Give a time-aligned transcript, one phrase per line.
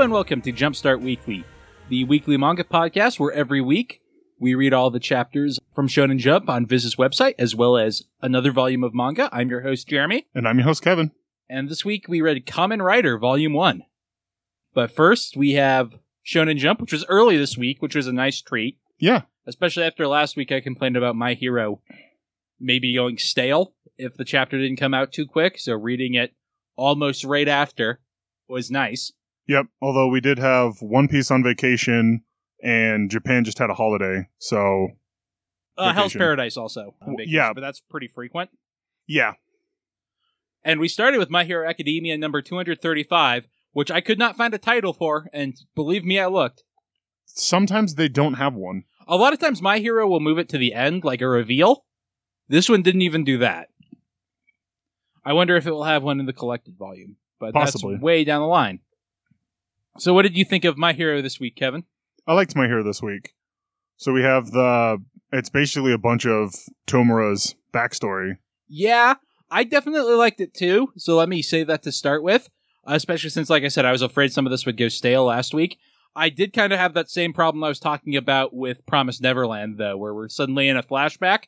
[0.00, 1.44] Hello and welcome to Jumpstart Weekly,
[1.90, 4.00] the weekly manga podcast where every week
[4.38, 8.50] we read all the chapters from Shonen Jump on Viz's website as well as another
[8.50, 9.28] volume of manga.
[9.30, 11.10] I'm your host Jeremy, And I'm your host, Kevin.
[11.50, 13.82] and this week we read Common Rider Volume 1.
[14.72, 18.40] But first we have Shonen Jump, which was early this week, which was a nice
[18.40, 19.24] treat, Yeah.
[19.46, 21.82] especially after last week I complained about My Hero
[22.58, 26.32] maybe going stale if the chapter didn't come out too quick, so reading it
[26.74, 28.00] almost right after
[28.48, 29.12] was nice.
[29.46, 29.66] Yep.
[29.82, 32.22] Although we did have One Piece on vacation
[32.62, 34.28] and Japan just had a holiday.
[34.38, 34.88] So,
[35.78, 36.94] Uh, Hell's Paradise also.
[37.02, 37.52] on vacation, yeah.
[37.52, 38.50] but that's pretty frequent.
[39.06, 39.32] yeah.
[40.62, 44.58] And we started with My Hero Academia number 235, which I could not find a
[44.58, 46.64] title for, and believe me, I looked.
[47.24, 48.84] Sometimes they don't have one.
[49.08, 51.86] A lot of times My Hero will move it to the end, like a reveal.
[52.48, 53.68] This one didn't even do that.
[55.24, 57.94] I wonder if it will have one in the collected volume, but Possibly.
[57.94, 58.80] that's way down the line.
[59.98, 61.84] So what did you think of My Hero this week, Kevin?
[62.26, 63.34] I liked my hero this week.
[63.96, 64.98] So we have the.
[65.32, 66.54] It's basically a bunch of
[66.86, 68.38] Tomura's backstory.
[68.68, 69.14] Yeah,
[69.50, 70.92] I definitely liked it too.
[70.96, 72.48] So let me say that to start with,
[72.84, 75.54] especially since, like I said, I was afraid some of this would go stale last
[75.54, 75.78] week.
[76.16, 79.78] I did kind of have that same problem I was talking about with Promise Neverland,
[79.78, 81.44] though, where we're suddenly in a flashback.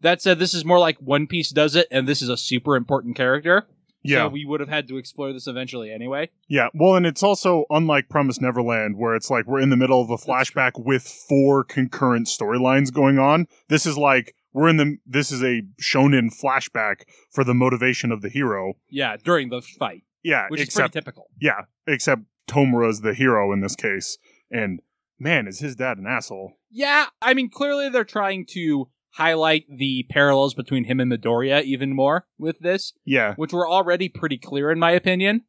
[0.00, 2.76] That said, this is more like One Piece does it, and this is a super
[2.76, 3.66] important character.
[4.04, 4.24] Yeah.
[4.24, 6.28] So we would have had to explore this eventually anyway.
[6.48, 6.68] Yeah.
[6.74, 10.10] Well, and it's also unlike Promise Neverland, where it's like we're in the middle of
[10.10, 13.46] a flashback with four concurrent storylines going on.
[13.68, 14.98] This is like we're in the.
[15.06, 17.02] This is a shonen flashback
[17.32, 18.74] for the motivation of the hero.
[18.88, 20.46] Yeah, during the fight, Yeah.
[20.48, 21.28] which is pretty typical.
[21.40, 24.18] Yeah, except Tomura's the hero in this case.
[24.50, 24.80] And
[25.18, 26.52] man, is his dad an asshole.
[26.70, 31.94] Yeah, I mean, clearly they're trying to highlight the parallels between him and Midoriya even
[31.94, 32.92] more with this.
[33.04, 33.34] Yeah.
[33.36, 35.42] which were already pretty clear in my opinion.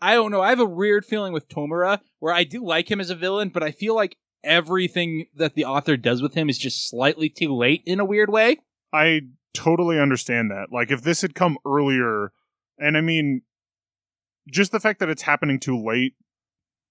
[0.00, 0.40] I don't know.
[0.40, 3.50] I have a weird feeling with Tomura where I do like him as a villain,
[3.50, 7.54] but I feel like everything that the author does with him is just slightly too
[7.54, 8.58] late in a weird way.
[8.92, 9.22] I
[9.52, 10.68] totally understand that.
[10.72, 12.32] Like if this had come earlier
[12.78, 13.42] and I mean
[14.48, 16.14] just the fact that it's happening too late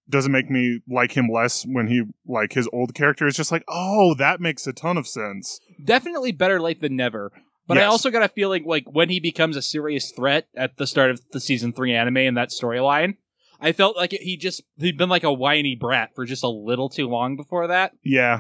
[0.10, 3.64] doesn't make me like him less when he like his old character is just like,
[3.68, 7.32] "Oh, that makes a ton of sense." Definitely better late than never.
[7.68, 10.88] But I also got a feeling like when he becomes a serious threat at the
[10.88, 13.18] start of the season three anime and that storyline,
[13.62, 16.90] I felt like he just he'd been like a whiny brat for just a little
[16.90, 17.92] too long before that.
[18.04, 18.40] Yeah.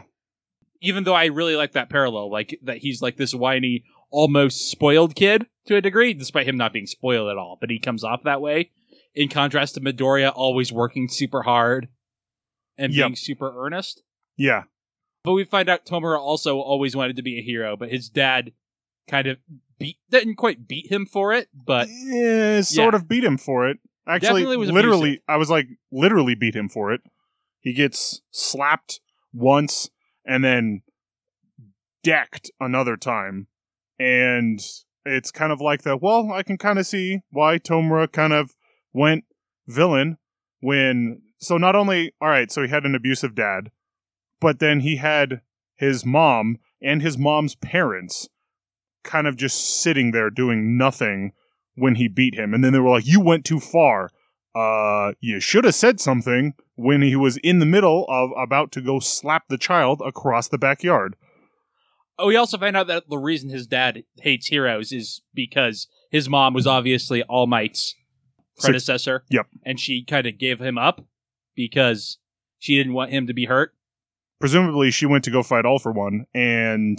[0.81, 5.13] even though I really like that parallel, like that he's like this whiny, almost spoiled
[5.13, 7.57] kid to a degree, despite him not being spoiled at all.
[7.62, 8.72] But he comes off that way,
[9.19, 11.90] in contrast to Midoriya always working super hard
[12.78, 13.06] and Yep.
[13.06, 14.02] being super earnest.
[14.38, 14.63] Yeah.
[15.25, 18.53] But we find out Tomura also always wanted to be a hero, but his dad
[19.09, 19.38] kind of
[19.78, 22.97] beat didn't quite beat him for it, but yeah, sort yeah.
[22.97, 23.80] of beat him for it.
[24.07, 25.24] Actually, was literally, abusive.
[25.28, 27.01] I was like, literally beat him for it.
[27.59, 29.01] He gets slapped
[29.34, 29.90] once
[30.25, 30.81] and then
[32.03, 33.47] decked another time.
[34.00, 34.62] And
[35.03, 36.01] it's kind of like that.
[36.01, 38.56] well, I can kind of see why Tomura kind of
[38.94, 39.26] went
[39.68, 40.18] villain
[40.62, 43.72] when, so not only, all right, so he had an abusive dad,
[44.40, 45.42] but then he had
[45.76, 48.28] his mom and his mom's parents
[49.04, 51.32] kind of just sitting there doing nothing
[51.76, 52.54] when he beat him.
[52.54, 54.10] And then they were like, You went too far.
[54.56, 58.82] Uh, you should have said something when he was in the middle of about to
[58.82, 61.16] go slap the child across the backyard.
[62.18, 66.28] oh, we also find out that the reason his dad hates heroes is because his
[66.28, 67.96] mom was obviously All Might's
[68.60, 69.24] Six- predecessor.
[69.30, 69.48] Yep.
[69.66, 71.06] And she kind of gave him up
[71.56, 72.18] because
[72.58, 73.74] she didn't want him to be hurt.
[74.40, 76.98] Presumably, she went to go fight All for One and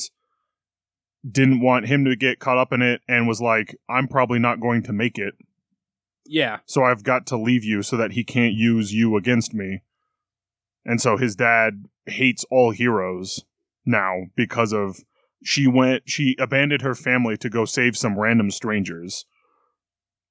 [1.28, 4.60] didn't want him to get caught up in it and was like, I'm probably not
[4.60, 5.34] going to make it.
[6.26, 6.58] Yeah.
[6.66, 9.82] So I've got to leave you so that he can't use you against me.
[10.84, 13.44] And so his dad hates all heroes
[13.84, 15.00] now because of
[15.42, 19.24] she went she abandoned her family to go save some random strangers.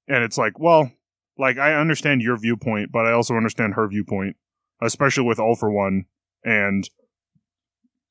[0.08, 0.92] And it's like, well,
[1.40, 4.36] like I understand your viewpoint, but I also understand her viewpoint,
[4.82, 6.04] especially with All for One
[6.44, 6.88] and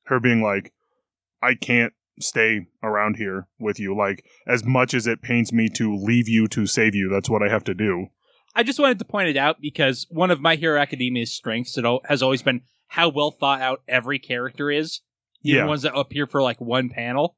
[0.04, 0.72] her being like,
[1.42, 3.96] I can't stay around here with you.
[3.96, 7.42] Like, as much as it pains me to leave you to save you, that's what
[7.42, 8.08] I have to do.
[8.54, 11.84] I just wanted to point it out because one of My Hero Academia's strengths it
[12.06, 15.00] has always been how well thought out every character is,
[15.44, 15.66] even Yeah.
[15.68, 17.36] ones that appear for like one panel.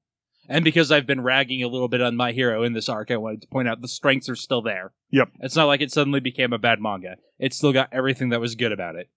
[0.52, 3.16] And because I've been ragging a little bit on My Hero in this arc, I
[3.16, 4.93] wanted to point out the strengths are still there.
[5.10, 5.31] Yep.
[5.40, 7.16] It's not like it suddenly became a bad manga.
[7.38, 9.08] It's still got everything that was good about it.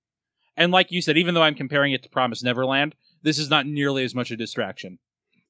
[0.55, 3.67] And like you said, even though I'm comparing it to Promise Neverland, this is not
[3.67, 4.97] nearly as much a distraction.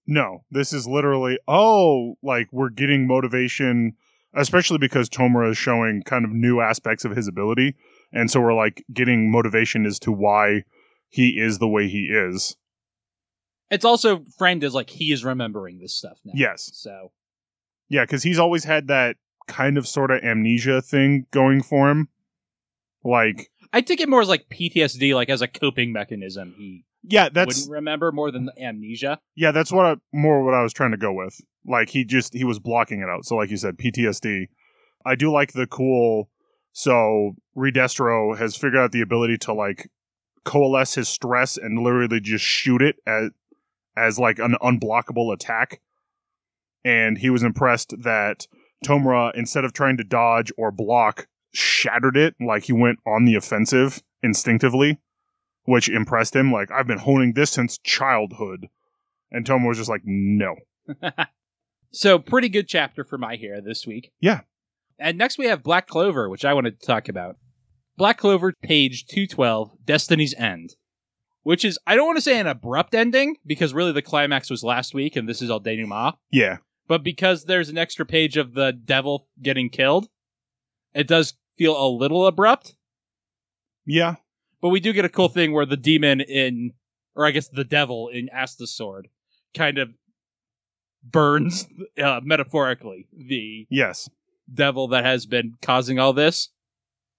[0.08, 3.94] No, this is literally, oh, like we're getting motivation,
[4.34, 7.76] especially because Tomura is showing kind of new aspects of his ability.
[8.12, 10.64] and so we're like getting motivation as to why
[11.10, 12.56] he is the way he is.
[13.70, 16.34] It's also framed as like he is remembering this stuff now.
[16.36, 16.72] Yes.
[16.74, 17.12] So
[17.90, 19.18] Yeah, because he's always had that
[19.48, 22.10] kind of sort of amnesia thing going for him.
[23.04, 26.56] Like, I take it more as like PTSD, like as a coping mechanism.
[26.58, 29.20] He yeah, that's wouldn't remember more than the amnesia.
[29.36, 31.40] yeah, that's what I, more what I was trying to go with.
[31.66, 33.26] Like he just he was blocking it out.
[33.26, 34.48] So like you said, PTSD.
[35.06, 36.30] I do like the cool.
[36.74, 39.90] So Redestro has figured out the ability to like
[40.44, 43.30] coalesce his stress and literally just shoot it as
[43.98, 45.82] as like an unblockable attack.
[46.84, 48.48] And he was impressed that
[48.86, 53.36] Tomura, instead of trying to dodge or block, shattered it like he went on the
[53.36, 55.00] offensive instinctively,
[55.64, 56.52] which impressed him.
[56.52, 58.68] Like I've been honing this since childhood,
[59.32, 60.56] and Tomura was just like, no.
[61.96, 64.12] So pretty good chapter for My Hero this week.
[64.20, 64.42] Yeah.
[65.00, 67.38] And next we have Black Clover, which I wanted to talk about.
[67.96, 70.76] Black Clover, page 212, Destiny's End.
[71.46, 74.64] Which is, I don't want to say an abrupt ending, because really the climax was
[74.64, 76.16] last week and this is all denouement.
[76.32, 76.58] Yeah,
[76.88, 80.10] But because there's an extra page of the devil getting killed,
[80.96, 82.74] it does feel a little abrupt.
[83.86, 84.16] yeah,
[84.60, 86.74] But we do get a cool thing where the demon in,
[87.16, 89.08] or I guess the devil in Asta's sword,
[89.54, 89.90] kind of
[91.04, 91.68] burns,
[92.02, 94.10] uh, metaphorically, the yes,
[94.52, 96.50] devil that has been causing all this.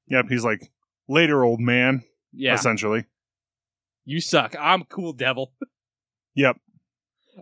[0.09, 0.27] yep.
[0.29, 0.73] He's like,
[1.09, 2.03] later, old man.
[2.33, 3.05] Yeah, Essentially,
[4.07, 4.57] you suck.
[4.59, 5.53] I'm cool, devil.
[6.35, 6.57] yep.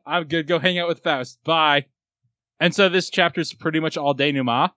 [0.05, 0.49] I'm good.
[0.49, 1.39] Go hang out with Faust.
[1.45, 1.87] Bye.
[2.59, 4.73] And so this chapter is pretty much all day denouement.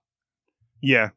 [0.80, 1.08] Yeah,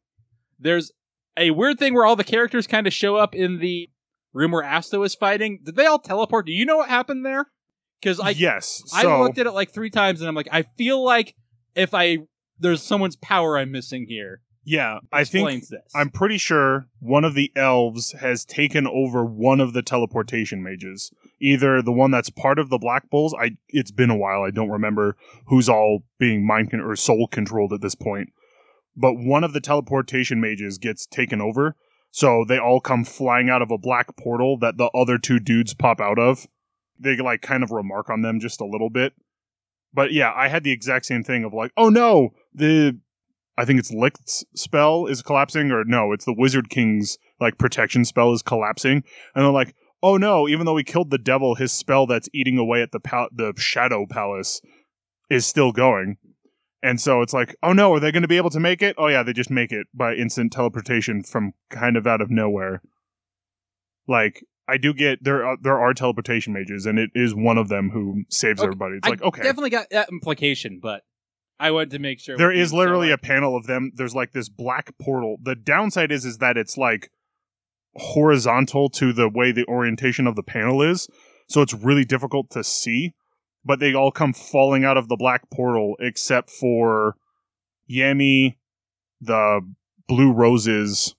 [0.58, 0.90] There's
[1.36, 3.88] a weird thing where all the characters kind of show up in the
[4.32, 5.60] room where Asta was fighting.
[5.62, 6.46] Did they all teleport?
[6.46, 7.46] Do you know what happened there?
[8.00, 8.82] Because I yes.
[8.92, 11.36] I looked at it like three times and I'm like, I feel like
[11.76, 12.18] if I
[12.58, 14.40] there's someone's power I'm missing here.
[14.64, 15.80] Yeah, I think this.
[15.94, 21.10] I'm pretty sure one of the elves has taken over one of the teleportation mages.
[21.40, 23.34] Either the one that's part of the Black Bulls.
[23.34, 24.42] I it's been a while.
[24.42, 25.16] I don't remember
[25.46, 28.32] who's all being mind con- or soul controlled at this point.
[28.96, 31.76] But one of the teleportation mages gets taken over.
[32.12, 35.74] So they all come flying out of a black portal that the other two dudes
[35.74, 36.46] pop out of.
[36.98, 39.14] They like kind of remark on them just a little bit.
[39.94, 42.98] But yeah, I had the exact same thing of like, oh no, the
[43.62, 48.04] I think it's Licht's spell is collapsing, or no, it's the Wizard King's like protection
[48.04, 49.04] spell is collapsing,
[49.36, 52.58] and they're like, "Oh no!" Even though we killed the devil, his spell that's eating
[52.58, 54.60] away at the pal- the Shadow Palace
[55.30, 56.16] is still going,
[56.82, 58.96] and so it's like, "Oh no!" Are they going to be able to make it?
[58.98, 62.82] Oh yeah, they just make it by instant teleportation from kind of out of nowhere.
[64.08, 67.68] Like I do get there are, there are teleportation mages, and it is one of
[67.68, 68.96] them who saves Okay, everybody.
[68.96, 71.04] It's I like okay, definitely got that implication, but
[71.62, 73.92] I wanted to make sure there is literally a panel of them.
[73.94, 75.36] There's like this black portal.
[75.40, 77.10] The downside is is that it's like
[77.94, 81.08] horizontal to the way the orientation of the panel is
[81.46, 83.12] so it's really difficult to see
[83.64, 87.16] but they all come falling out of the black portal except for
[87.90, 88.56] yami
[89.20, 89.60] the
[90.08, 91.14] blue roses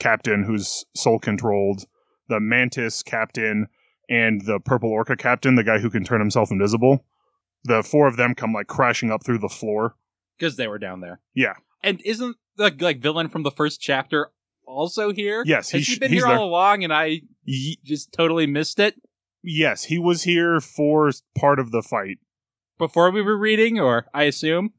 [0.00, 1.84] captain who's soul controlled
[2.28, 3.68] the mantis captain
[4.10, 7.04] and the purple orca captain the guy who can turn himself invisible
[7.66, 9.94] the four of them come like crashing up through the floor
[10.38, 11.20] because they were down there.
[11.34, 11.54] Yeah.
[11.82, 14.30] And isn't the like villain from the first chapter
[14.66, 15.42] also here?
[15.46, 16.38] Yes, Has he's- he been he's here there.
[16.38, 18.94] all along and I Ye- just totally missed it
[19.48, 22.18] yes, he was here for part of the fight.
[22.78, 24.72] before we were reading, or I assume?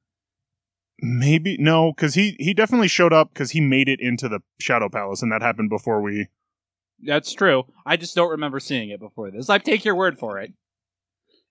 [0.99, 4.89] Maybe no, because he he definitely showed up because he made it into the Shadow
[4.89, 6.27] Palace, and that happened before we.
[7.03, 7.63] That's true.
[7.85, 9.47] I just don't remember seeing it before this.
[9.49, 10.53] I take your word for it.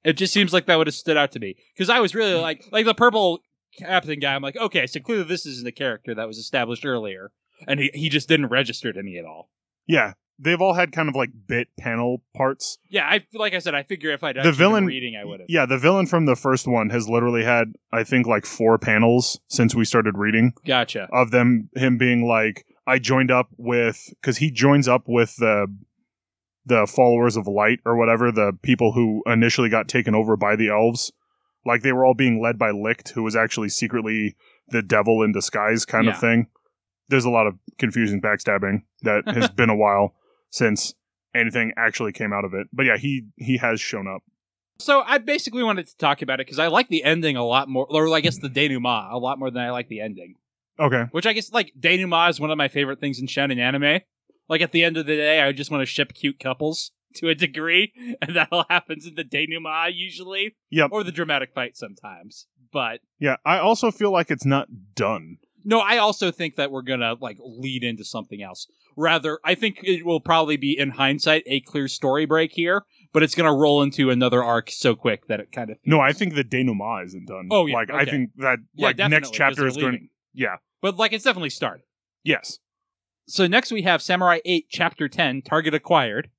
[0.07, 2.35] It just seems like that would have stood out to me because I was really
[2.35, 2.41] hmm.
[2.41, 3.41] like like the purple
[3.77, 4.35] captain guy.
[4.35, 7.33] I'm like, okay, so clearly this isn't a character that was established earlier,
[7.67, 9.51] and he he just didn't register to me at all.
[9.85, 12.79] Yeah, they've all had kind of like bit panel parts.
[12.89, 15.51] Yeah, I like I said, I figure if I'd The villain- reading, I would have.
[15.51, 19.41] Yeah, the villain from the first one has literally had I think like four panels
[19.49, 21.09] since we started reading Gotcha.
[21.13, 25.67] of them him being like I joined up with because he joins up with the
[26.67, 30.69] the followers of light or whatever the people who initially got taken over by the
[30.69, 31.13] elves
[31.65, 34.37] like they were all being led by Licht who was actually secretly
[34.69, 36.13] the devil in disguise kind Yeah.
[36.15, 36.49] of thing
[37.09, 40.15] there's a lot of confusing backstabbing that has been a while
[40.51, 40.95] since
[41.35, 44.23] anything actually came out of it but yeah he he has shown up
[44.79, 47.69] So I basically wanted to talk about it because I like the ending a lot
[47.69, 50.35] more, or I guess the denouement a lot more than I like the ending.
[50.81, 54.01] okay Which I guess like denouement is one of my favorite things in shonen anime.
[54.49, 57.29] Like at the end of the day, I just want to ship cute couples to
[57.29, 61.77] a degree, and that all happens in the denouement usually, yep or the dramatic fight
[61.77, 62.47] sometimes.
[62.73, 66.83] But yeah i also feel like it's not done No, I also think that we're
[66.83, 68.67] gonna like lead into something else.
[68.97, 73.23] Rather, I think it will probably be in hindsight a clear story break here, but
[73.23, 76.35] it's gonna roll into another arc so quick that it kind of No, I think
[76.35, 77.49] the denouement isn't done.
[77.51, 80.09] Oh, yeah, like I think that Yeah, like next chapter is going.
[80.35, 80.57] Yeah.
[80.83, 81.85] but like it's definitely started.
[82.23, 82.59] Yes.
[83.27, 86.31] So next we have Samurai 8 Chapter 10 Target Acquired.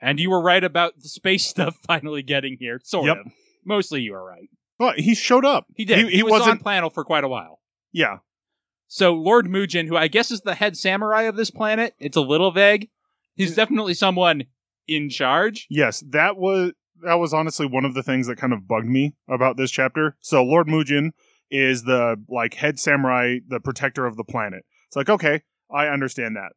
[0.00, 2.80] And you were right about the space stuff finally getting here.
[2.84, 3.16] Sort Yep.
[3.26, 3.32] of.
[3.64, 4.48] Mostly you were right.
[4.78, 5.66] But he showed up.
[5.74, 6.06] He did.
[6.06, 6.50] He, He, was wasn't.
[6.50, 7.60] on Planel for quite a while.
[7.92, 8.18] yeah.
[8.86, 12.20] So Lord Mujin, who I guess is the head samurai of this planet, it's a
[12.20, 12.90] little vague.
[13.34, 14.44] He's definitely someone
[14.86, 15.66] in charge.
[15.70, 16.04] Yes.
[16.10, 19.56] That was that was honestly one of the things that kind of bugged me about
[19.56, 20.16] this chapter.
[20.20, 21.10] So Lord Mujin
[21.50, 24.64] is the like head samurai, the protector of the planet.
[24.88, 25.42] It's like okay,
[25.74, 26.52] I understand that.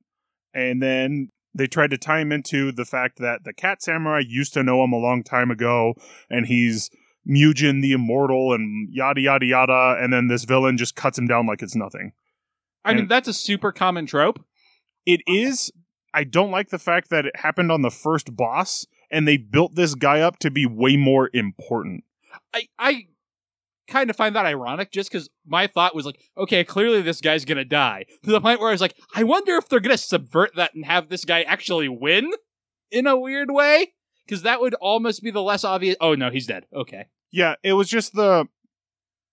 [0.53, 4.53] And then they tried to tie him into the fact that the cat samurai used
[4.53, 5.95] to know him a long time ago,
[6.29, 6.89] and he's
[7.27, 9.97] Mujin the immortal, and yada yada yada.
[9.99, 12.13] And then this villain just cuts him down like it's nothing.
[12.85, 14.39] I mean, that's a super common trope.
[15.05, 15.71] It is.
[16.13, 19.75] I don't like the fact that it happened on the first boss, and they built
[19.75, 22.05] this guy up to be way more important.
[22.53, 23.07] I, I
[23.87, 27.45] kind of find that ironic just because my thought was like, okay, clearly this guy's
[27.45, 28.05] gonna die.
[28.23, 30.85] To the point where I was like, I wonder if they're gonna subvert that and
[30.85, 32.31] have this guy actually win
[32.91, 33.93] in a weird way.
[34.25, 35.95] Because that would almost be the less obvious.
[36.01, 36.65] Oh no, he's dead.
[36.73, 37.05] Okay.
[37.31, 38.47] Yeah, it was just the.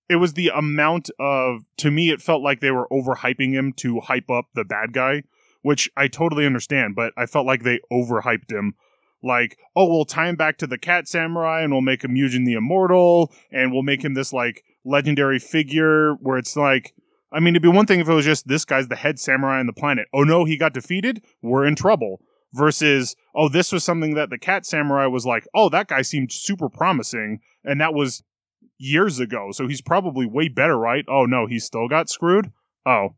[0.08, 1.62] It was the amount of.
[1.78, 5.24] To me, it felt like they were overhyping him to hype up the bad guy,
[5.62, 8.74] which I totally understand, but I felt like they overhyped him.
[9.24, 12.44] Like, oh, we'll tie him back to the cat samurai and we'll make him Mujin
[12.44, 16.94] the Immortal and we'll make him this, like, legendary figure where it's like.
[17.32, 19.58] I mean, it'd be one thing if it was just this guy's the head samurai
[19.58, 20.06] on the planet.
[20.14, 21.24] Oh no, he got defeated?
[21.42, 22.20] We're in trouble.
[22.52, 26.30] Versus, oh, this was something that the cat samurai was like, oh, that guy seemed
[26.30, 27.40] super promising.
[27.64, 28.22] And that was
[28.78, 29.50] years ago.
[29.50, 31.04] So he's probably way better, right?
[31.08, 32.52] Oh no, he still got screwed?
[32.86, 33.16] Oh.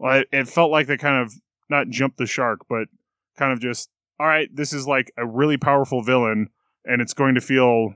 [0.00, 1.34] Well, it felt like they kind of
[1.70, 2.88] not jumped the shark, but
[3.38, 6.48] kind of just, all right, this is like a really powerful villain,
[6.84, 7.94] and it's going to feel,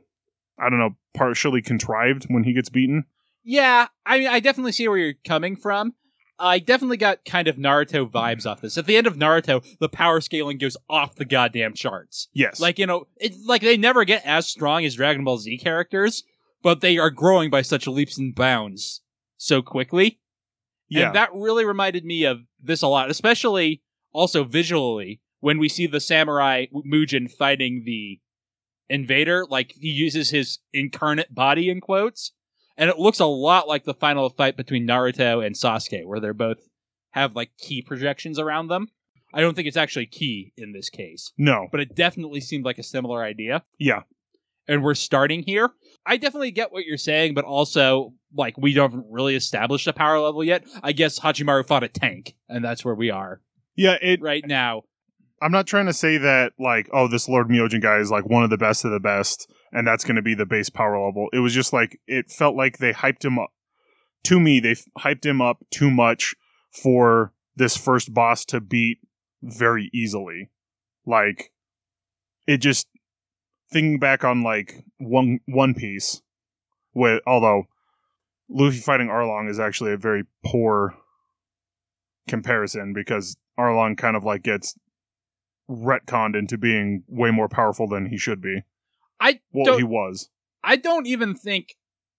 [0.59, 3.05] I don't know, partially contrived when he gets beaten.
[3.45, 5.95] Yeah, I mean, I definitely see where you're coming from.
[6.41, 8.79] I definitely got kind of Naruto vibes off this.
[8.79, 12.29] At the end of Naruto, the power scaling goes off the goddamn charts.
[12.33, 12.61] Yes.
[12.61, 16.23] Like, you know, it, like they never get as strong as Dragon Ball Z characters,
[16.63, 19.01] but they are growing by such leaps and bounds
[19.37, 20.21] so quickly.
[20.89, 21.07] yeah.
[21.07, 23.83] And that really reminded me of this a lot, especially
[24.13, 28.21] also visually when we see the samurai Mujin fighting the
[28.89, 29.45] invader.
[29.49, 32.33] Like he uses his incarnate body in quotes,
[32.77, 36.35] and it looks a lot like the final fight between Naruto and Sasuke, where they're
[36.35, 36.59] both
[37.11, 38.89] have like ki projections around them.
[39.35, 41.69] I don't think it's actually ki in this case, no.
[41.71, 44.03] but it definitely seemed like a similar idea Yeah.
[44.67, 45.71] and we're starting here.
[46.07, 50.19] I definitely get what you're saying, but also like we don't really establish the power
[50.19, 50.65] level yet.
[50.83, 53.43] I guess Hachimaru fought a tank, and that's where we are
[53.77, 54.85] Yeah, it right now.
[55.41, 58.45] I'm not trying to say that like, oh, this Lord Mujin guy is like one
[58.45, 61.29] of the best of the best, and that's going to be the base power level.
[61.33, 63.51] It was just like it felt like they hyped him up.
[64.25, 66.35] To me, they f- hyped him up too much
[66.71, 68.99] for this first boss to beat
[69.43, 70.51] very easily.
[71.07, 71.53] Like,
[72.47, 72.89] it just
[73.73, 76.21] thinking back on like one One Piece,
[76.95, 77.65] with although
[78.49, 80.95] Luffy fighting Arlong is actually a very poor
[82.29, 84.75] comparison because Arlong kind of like gets
[85.69, 88.63] retconned into being way more powerful than he should be.
[89.21, 90.29] I Well, he was.
[90.63, 91.77] I don't even think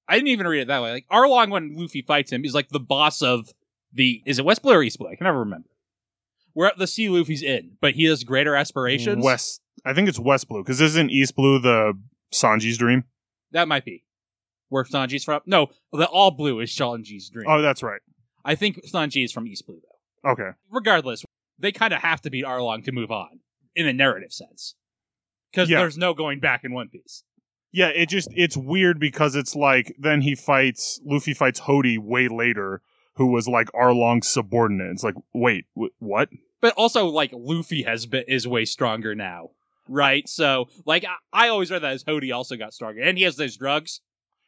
[0.08, 0.92] I didn't even read it that way.
[0.92, 3.50] Like Arlong, when Luffy fights him, is like the boss of
[3.94, 5.08] the is it West Blue or East Blue?
[5.08, 5.70] I can never remember.
[6.56, 9.24] We're at the sea Luffy's in, but he has greater aspirations.
[9.24, 9.62] West.
[9.86, 11.94] I think it's West Blue because isn't East Blue the
[12.34, 13.06] Sanji's dream?
[13.52, 14.04] That might be
[14.70, 15.42] where Sanji's from.
[15.46, 17.48] No, the all blue is Sanji's dream.
[17.48, 18.02] Oh, that's right.
[18.44, 20.32] I think Sanji is from East Blue though.
[20.32, 20.50] Okay.
[20.70, 21.24] regardless,
[21.60, 23.40] they kind of have to beat Arlong to move on
[23.76, 24.76] in a narrative sense.
[25.52, 25.80] Because Yeah.
[25.80, 27.24] there's no going back in One Piece.
[27.72, 32.28] Yeah, it just it's weird because it's like then he fights Luffy fights Hody way
[32.28, 32.82] later,
[33.16, 34.92] who was like Arlong's subordinate.
[34.92, 36.30] It's like, wait, wh- what?
[36.62, 39.52] But also, like, Luffy has been, is way stronger now.
[39.88, 40.28] Right?
[40.28, 43.02] So, like, I, I always read that as Hody also got stronger.
[43.02, 44.02] And he has those drugs.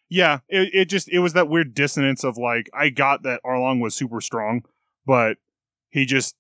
[0.09, 3.79] Yeah, it it just it was that weird dissonance of like I got that Arlong
[3.81, 4.63] was super strong,
[5.05, 5.37] but
[5.89, 6.35] he just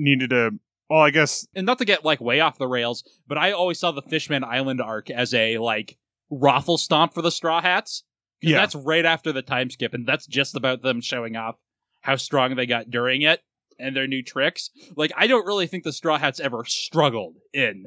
[0.00, 0.52] needed to.
[0.88, 3.78] Well, I guess And not to get, like, way off the rails, but I always
[3.78, 5.96] saw the Fishman Island arc as a, like,
[6.30, 8.02] raffle stomp for the Straw Hats.
[8.42, 8.56] Yeah.
[8.56, 11.56] that's right after the time skip, and that's just about them showing off
[12.00, 13.40] how strong they got during it
[13.78, 14.70] and their new tricks.
[14.96, 17.86] Like, I don't really think the Straw Hats ever struggled in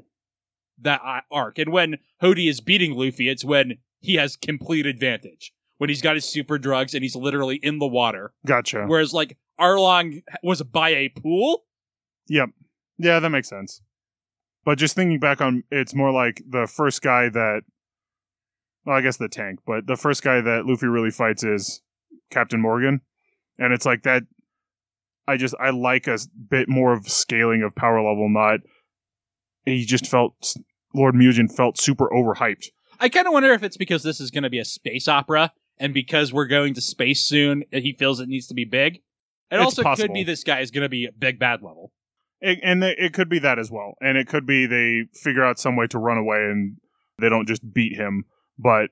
[0.79, 1.57] that uh, arc.
[1.59, 5.51] And when Hody is beating Luffy, it's when he has complete advantage.
[5.79, 8.33] when he's got his super drugs and he's literally in the water.
[8.45, 8.85] Gotcha.
[8.87, 11.63] Whereas like Arlong was by a pool.
[12.27, 12.49] Yep.
[12.97, 13.81] Yeah, that makes sense.
[14.65, 17.61] But just thinking back on it's more like the first guy that
[18.85, 21.81] well, I guess the tank, but the first guy that Luffy really fights is
[22.31, 23.01] Captain Morgan.
[23.57, 24.23] And it's like that
[25.27, 26.17] I just I like a
[26.49, 28.59] bit more of scaling of power level, not
[29.65, 30.55] he just felt
[30.93, 32.67] Lord Mugen felt super overhyped.
[32.99, 35.53] I kind of wonder if it's because this is going to be a space opera,
[35.77, 38.95] and because we're going to space soon, he feels it needs to be big.
[38.95, 39.01] It
[39.51, 40.07] It's also possible.
[40.07, 41.91] could be this guy is going to be a big bad level.
[42.45, 43.93] It, and it could be that as well.
[44.01, 46.75] And it could be they figure out some way to run away and
[47.17, 48.25] they don't just beat him.
[48.59, 48.89] But,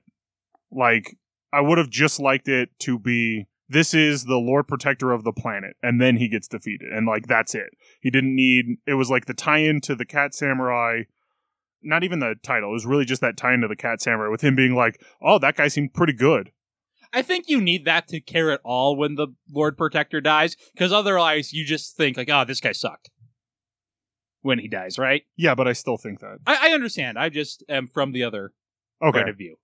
[0.70, 1.18] like,
[1.52, 5.34] I would have just liked it to be this is the Lord Protector of the
[5.34, 6.92] planet, and then he gets defeated.
[6.92, 7.68] And, like, that's it.
[8.00, 11.02] He didn't need, it was like the tie in to the Cat Samurai.
[11.82, 12.70] Not even the title.
[12.70, 14.98] It was really just that tie in to the Cat Samurai with him being like,
[15.20, 16.52] oh, that guy seemed pretty good.
[17.12, 20.90] I think you need that to care at all when the Lord Protector dies, because
[20.90, 23.10] otherwise you just think like, oh, this guy sucked
[24.42, 25.22] when he dies, right?
[25.36, 26.38] Yeah, but I still think that.
[26.46, 27.18] I, I understand.
[27.18, 28.52] I just am from the other
[29.02, 29.18] Okay.
[29.18, 29.56] point of view.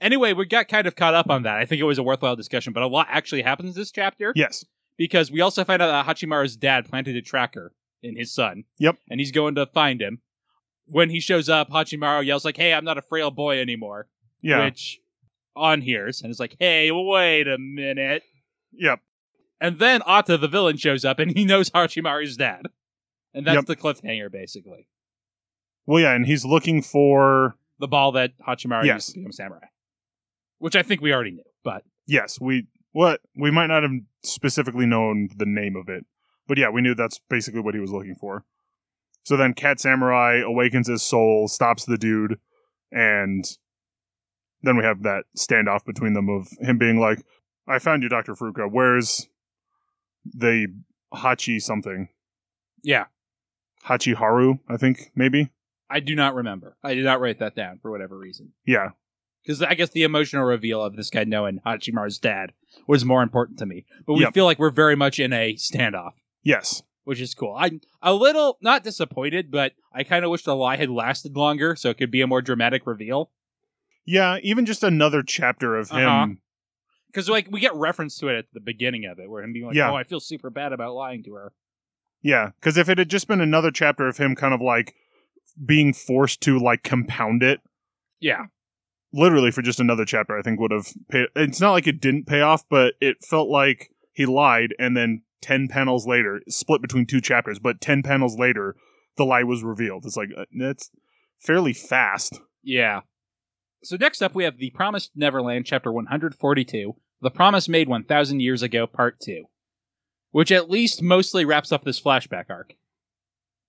[0.00, 1.56] Anyway, we got kind of caught up on that.
[1.56, 4.64] I think it was a worthwhile discussion, but a lot actually happens this chapter Yes.
[4.96, 8.64] because we also find out that Hachimaru's dad planted a tracker in his son.
[8.78, 8.96] Yep.
[9.10, 10.20] And he's going to find him.
[10.86, 14.06] When he shows up, Hachimaru yells like, "Hey, I'm not a frail boy anymore."
[14.42, 14.64] Yeah.
[14.64, 15.00] Which
[15.56, 18.22] on hears and is like, "Hey, wait a minute."
[18.72, 19.00] Yep.
[19.60, 22.66] And then Ata, the villain, shows up and he knows Hachimaru's dad.
[23.34, 23.66] And that's Yep.
[23.66, 24.86] the cliffhanger, basically.
[25.86, 28.94] Well, yeah, and he's looking for The ball that Hachimaru Yes.
[29.08, 29.66] used to become samurai.
[30.58, 33.90] Which I think we already knew, but Yes, we what we might not have
[34.22, 36.06] specifically known the name of it,
[36.46, 38.44] but yeah, we knew that's basically what he was looking for.
[39.24, 42.38] So then Cat Samurai awakens his soul, stops the dude,
[42.92, 43.44] and
[44.62, 47.18] then we have that standoff between them of him being like,
[47.66, 48.70] "I found you, Doctor Fruka.
[48.70, 49.28] Where's
[50.24, 50.68] the
[51.12, 52.08] Hachi something?
[52.82, 53.06] yeah,
[53.88, 55.50] Hachi Haru, I think maybe.
[55.90, 56.76] I do not remember.
[56.82, 58.52] I did not write that down for whatever reason.
[58.66, 58.90] Yeah,
[59.42, 62.52] Because I guess the emotional reveal of this guy knowing Hachimaru's dad
[62.88, 63.84] was more important to me.
[64.06, 64.34] But we Yep.
[64.34, 67.54] feel like we're very much in a standoff, yes, which is cool.
[67.56, 71.76] I'm a little not disappointed, but I kind of wish the lie had lasted longer
[71.76, 73.30] so it could be a more dramatic reveal.
[74.06, 74.38] yeah.
[74.42, 76.06] Even just another chapter of him.
[76.08, 76.26] Uh-huh.
[77.08, 79.66] Because like we get reference to it at the beginning of it, where him being
[79.66, 79.90] like, Yeah.
[79.90, 81.52] "Oh, I feel super bad about lying to her."
[82.24, 84.94] Yeah, because if it had just been another chapter of him kind of like
[85.64, 87.60] being forced to like compound it,
[88.18, 88.46] Yeah,
[89.12, 91.26] literally for just another chapter, I think would have paid.
[91.36, 95.22] It's not like it didn't pay off, but it felt like he lied, and then
[95.42, 98.74] ten panels later, split between two chapters, but ten panels later,
[99.16, 100.04] the lie was revealed.
[100.06, 100.90] It's like uh, that's
[101.38, 102.40] fairly fast.
[102.62, 103.00] yeah.
[103.82, 107.86] So next up, we have the Promised Neverland, chapter one hundred forty-two, "The Promise Made
[107.86, 109.44] one thousand years ago," part two,
[110.34, 112.74] which at least mostly wraps up this flashback arc.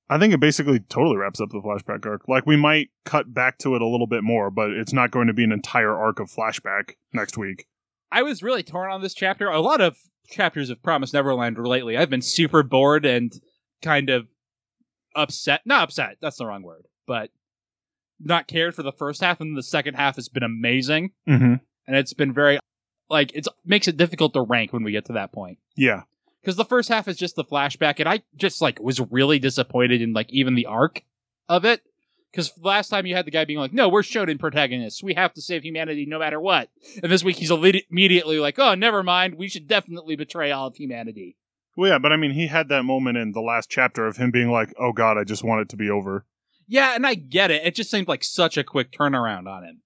[0.10, 2.28] I think it basically totally wraps up the flashback arc.
[2.28, 5.28] Like we might cut back to it a little bit more, but it's not going
[5.28, 7.68] to be an entire arc of flashback next week.
[8.12, 9.48] I was really torn on this chapter.
[9.48, 9.96] A lot of
[10.28, 13.32] chapters of Promise Neverland lately, I've been super bored and
[13.84, 14.28] kind of
[15.16, 15.62] upset.
[15.66, 17.30] Not upset, that's the wrong word, but
[18.20, 21.12] not cared for the first half, and the second half has been amazing.
[21.30, 21.56] Mm-hmm.
[21.86, 22.58] And it's been very,
[23.08, 25.60] like, it makes it difficult to rank when we get to that point.
[25.76, 26.02] Yeah.
[26.46, 30.04] Because the first half is just the flashback, and I just, like, was really disappointed
[30.04, 31.02] in, like, even the arc
[31.50, 31.82] of it.
[32.32, 35.02] Because last time you had the guy being like, no, we're Shonen protagonists.
[35.02, 36.70] We have to save humanity no matter what.
[37.02, 39.36] And this week he's immediately like, oh, never mind.
[39.36, 41.36] We should definitely betray all of humanity.
[41.76, 44.32] Well, yeah, but I mean, he had that moment in the last chapter of him
[44.32, 46.26] being like, "Oh God, I just want it to be over."
[46.68, 47.66] Yeah, and I get it.
[47.66, 49.82] It just seemed like such a quick turnaround on him.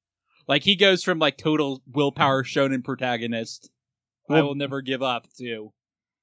[0.48, 3.72] Like he goes from like total willpower Shonen protagonist,
[4.30, 5.72] I will never give up to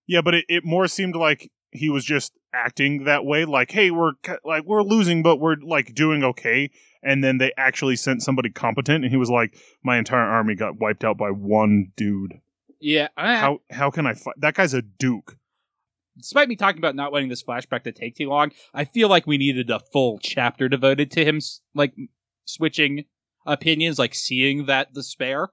[0.06, 3.44] Yeah, but it, it more seemed like he was just acting that way.
[3.44, 4.12] Like, hey, we're
[4.44, 6.70] like we're losing, but we're like doing okay.
[7.02, 10.80] And then they actually sent somebody competent, and he was like, "My entire army got
[10.80, 12.40] wiped out by one dude.
[12.80, 13.08] yeah.
[13.16, 14.34] I, How how can I fight?
[14.38, 15.36] That guy's a duke."
[16.16, 19.26] despite me talking about not wanting this flashback to take too long, I feel like
[19.26, 21.40] we needed a full chapter devoted to him,
[21.74, 21.94] like
[22.44, 23.04] switching
[23.44, 25.50] opinions, like seeing that despair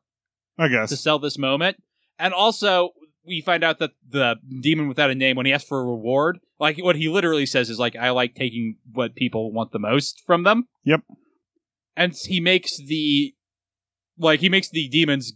[0.58, 1.84] I guess to sell this moment.
[2.20, 2.92] And also,
[3.26, 6.40] we find out that the demon without a name, when he asks for a reward,
[6.60, 10.22] like what he literally says is like, "I like taking what people want the most
[10.26, 11.02] from them." Yep.
[11.96, 13.34] And he makes the
[14.18, 15.34] like he makes the demons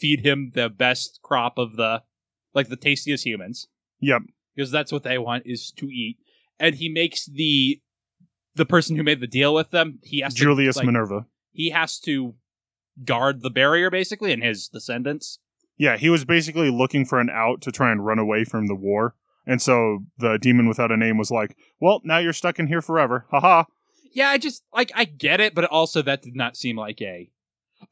[0.00, 2.02] feed him the best crop of the
[2.54, 3.68] like the tastiest humans
[4.00, 4.22] Yep.
[4.54, 6.18] because that's what they want is to eat.
[6.58, 7.80] And he makes the
[8.54, 9.98] the person who made the deal with them.
[10.02, 11.26] He has Julius to, like, Minerva.
[11.52, 12.34] he has to
[13.04, 15.38] guard the barrier, basically, and his descendants.
[15.82, 18.74] Yeah, he was basically looking for an out to try and run away from the
[18.76, 19.16] war.
[19.48, 22.80] And so the demon without a name was like, "Well, now you're stuck in here
[22.80, 23.64] forever." Haha.
[24.14, 27.32] Yeah, I just like I get it, but also that did not seem like a.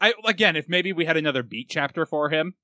[0.00, 2.54] I again, if maybe we had another beat chapter for him,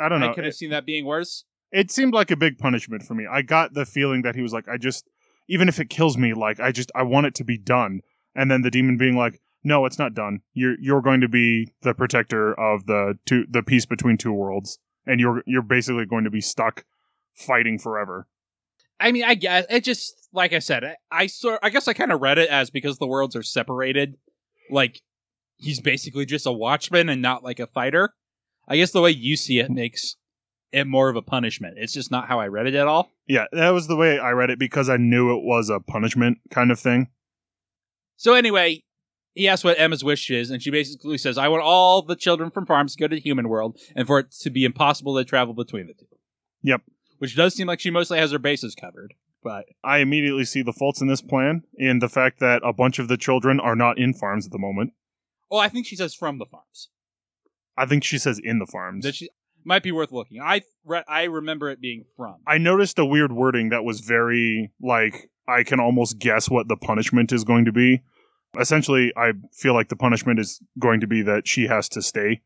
[0.00, 0.30] I don't know.
[0.30, 1.44] I could have seen that being worse.
[1.70, 3.24] it seemed like a big punishment for me.
[3.30, 5.08] I got the feeling that he was like, I just,
[5.48, 8.00] even if it kills me, like I just, I want it to be done.
[8.34, 10.42] And then the demon being like, No, it's not done.
[10.54, 14.78] You're you're going to be the protector of the two, the peace between two worlds,
[15.08, 16.84] and you're you're basically going to be stuck
[17.34, 18.28] fighting forever.
[19.00, 21.94] I mean, I guess it just like I said, I, I sort I guess I
[21.94, 24.14] kind of read it as because the worlds are separated,
[24.70, 25.02] like
[25.56, 28.14] he's basically just a watchman and not like a fighter.
[28.68, 30.14] I guess the way you see it makes
[30.70, 31.74] it more of a punishment.
[31.76, 33.10] It's just not how I read it at all.
[33.26, 36.38] Yeah, that was the way I read it because I knew it was a punishment
[36.52, 37.08] kind of thing.
[38.16, 38.84] So anyway,
[39.36, 42.50] he asks what Emma's wish is, and she basically says, "I want all the children
[42.50, 45.24] from farms to go to the human world, and for it to be impossible to
[45.24, 46.06] travel between the two.
[46.62, 46.82] Yep.
[47.18, 50.72] Which does seem like she mostly has her bases covered, but I immediately see the
[50.72, 53.98] faults in this plan in the fact that a bunch of the children are not
[53.98, 54.92] in farms at the moment.
[55.50, 56.88] oh, I think she says from the farms.
[57.76, 59.04] I think she says in the farms.
[59.04, 59.28] That she
[59.64, 60.40] might be worth looking.
[60.40, 62.36] I re- I remember it being from.
[62.46, 66.76] I noticed a weird wording that was very like I can almost guess what the
[66.76, 68.02] punishment is going to be.
[68.58, 72.42] Essentially, I feel like the punishment is going to be that she has to stay.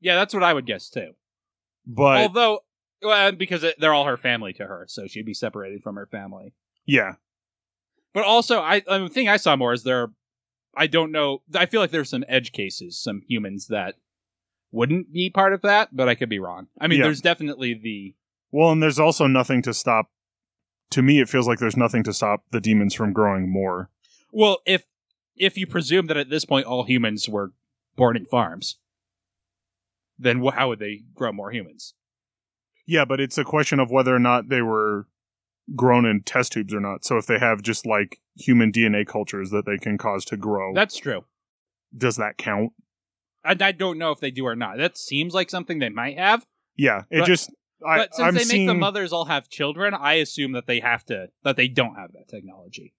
[0.00, 1.12] Yeah, that's what I would guess too.
[1.86, 2.60] But Although,
[3.02, 6.54] well, because they're all her family to her, so she'd be separated from her family.
[6.86, 7.14] yeah,
[8.14, 10.10] But also, I the thing I saw more is there.
[10.76, 11.42] I don't know.
[11.54, 13.96] I feel like there's some edge cases, some humans that
[14.72, 16.68] wouldn't be part of that, but I could be wrong.
[16.80, 17.06] I mean, Yeah.
[17.06, 18.14] there's definitely the
[18.52, 20.10] well, and there's also nothing to stop.
[20.92, 23.90] To me, it feels like there's nothing to stop the demons from growing more.
[24.32, 24.84] well, if
[25.36, 27.52] if you presume that at this point all humans were
[27.96, 28.78] born in farms,
[30.18, 31.94] then wh- how would they grow more humans?
[32.86, 35.06] Yeah, but it's a question of whether or not they were
[35.76, 37.04] grown in test tubes or not.
[37.04, 40.74] So if they have just like human DNA cultures that they can cause to grow,
[40.74, 41.24] That's true.
[41.96, 42.72] does that count?
[43.44, 44.76] And I don't know if they do or not.
[44.78, 46.44] That seems like something they might have.
[46.76, 47.50] Yeah, it But- just.
[47.86, 50.66] I, But since I'm they seeing, make the mothers all have children, I assume that
[50.66, 52.92] they have to that they don't have that technology.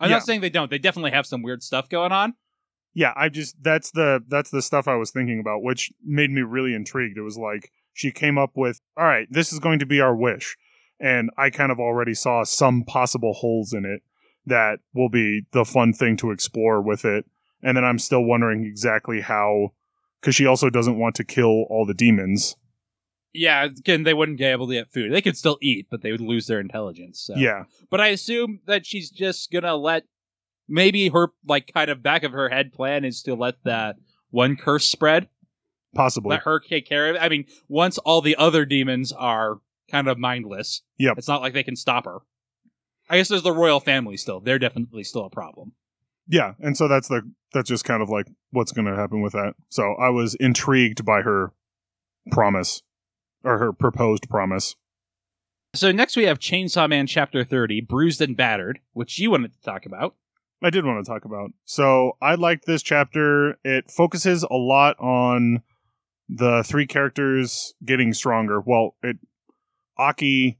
[0.00, 0.16] I'm Yeah.
[0.16, 0.70] not saying they don't.
[0.70, 2.34] They definitely have some weird stuff going on.
[2.94, 6.40] yeah i just that's the that's the stuff i was thinking about which made me
[6.40, 9.84] really intrigued it was like she came up with all right this is going to
[9.86, 10.56] be our wish
[10.98, 14.00] and i kind of already saw some possible holes in it
[14.46, 17.26] that will be the fun thing to explore with it
[17.62, 19.70] and then i'm still wondering exactly how
[20.20, 22.56] because she also doesn't want to kill all the demons
[23.38, 25.12] Yeah, again, they wouldn't be able to get food.
[25.12, 27.20] They could still eat, but they would lose their intelligence.
[27.20, 27.34] So.
[27.36, 30.04] yeah But I assume that she's just gonna let
[30.68, 33.96] maybe her like kind of back of her head plan is to let that
[34.30, 35.28] one curse spread.
[35.94, 37.22] possibly Let her take care of it.
[37.22, 39.58] I mean, once all the other demons are
[39.90, 41.16] kind of mindless, Yep.
[41.18, 42.18] it's not like they can stop her.
[43.08, 44.40] I guess there's the royal family still.
[44.40, 45.72] They're definitely still a problem.
[46.28, 47.22] yeah and so that's the
[47.54, 51.02] that's just kind of like what's going to happen with that so i was intrigued
[51.06, 51.54] by her
[52.30, 52.82] promise
[53.44, 54.76] or her proposed promise
[55.74, 59.60] So next we have Chainsaw Man Chapter 30, Bruised and Battered, which you wanted to
[59.60, 60.14] talk about.
[60.62, 61.52] I did want to talk about.
[61.64, 63.58] So I liked this chapter.
[63.64, 65.62] It focuses a lot on
[66.28, 68.60] the three characters getting stronger.
[68.60, 69.18] Well, it
[69.98, 70.58] Aki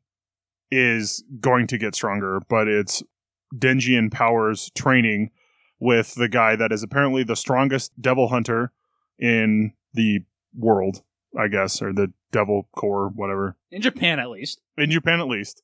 [0.71, 3.03] is going to get stronger, but it's
[3.55, 5.31] Denji and Powers training
[5.81, 8.73] with the guy that is apparently the strongest devil hunter
[9.19, 10.21] in the
[10.57, 11.03] world,
[11.37, 14.61] I guess, or the devil core, whatever In Japan, at least.
[14.77, 15.63] in Japan at least.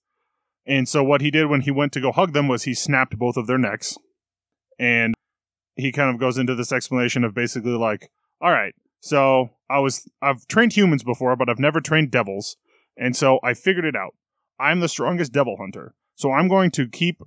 [0.67, 3.19] And so what he did when he went to go hug them was he snapped
[3.19, 3.99] both of their necks.
[4.79, 5.15] And
[5.77, 10.09] he kind of goes into this explanation of basically like, all right, so I was
[10.23, 12.57] I've trained humans before, but I've never trained devils.
[12.97, 14.15] And so I figured it out.
[14.59, 15.95] I'm the strongest devil hunter.
[16.15, 17.21] So I'm going to keep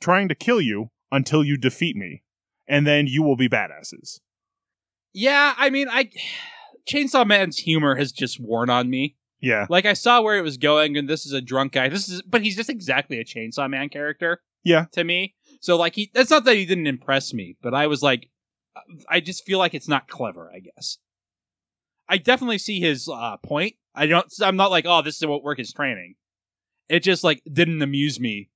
[0.00, 2.22] trying to kill you until you defeat me.
[2.68, 4.20] And then you will be badasses.
[5.12, 6.10] Yeah, I mean, I
[6.88, 9.16] Chainsaw Man's humor has just worn on me.
[9.40, 9.66] Yeah.
[9.68, 11.88] Like I saw where it was going, and this is a drunk guy.
[11.88, 14.40] This is, but he's just exactly a Chainsaw Man character.
[14.64, 14.86] Yeah.
[14.92, 15.34] to me.
[15.60, 18.30] So like he, that's not that he didn't impress me, but I was like,
[19.08, 20.50] I just feel like it's not clever.
[20.54, 20.98] I guess.
[22.08, 23.74] I definitely see his uh, point.
[23.94, 24.26] I don't.
[24.42, 26.14] I'm not like, oh, this is what work is training.
[26.88, 28.50] It just like didn't amuse me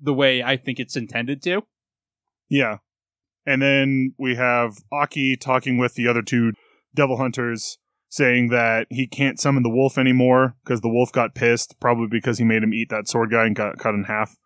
[0.00, 1.62] the way I think it's intended to.
[2.48, 2.78] Yeah.
[3.44, 6.52] And then we have Aki talking with the other two
[6.98, 7.78] devil hunters,
[8.10, 12.38] saying that he can't summon the wolf anymore because the wolf got pissed, probably because
[12.38, 14.36] he made him eat that sword guy and got cut in half.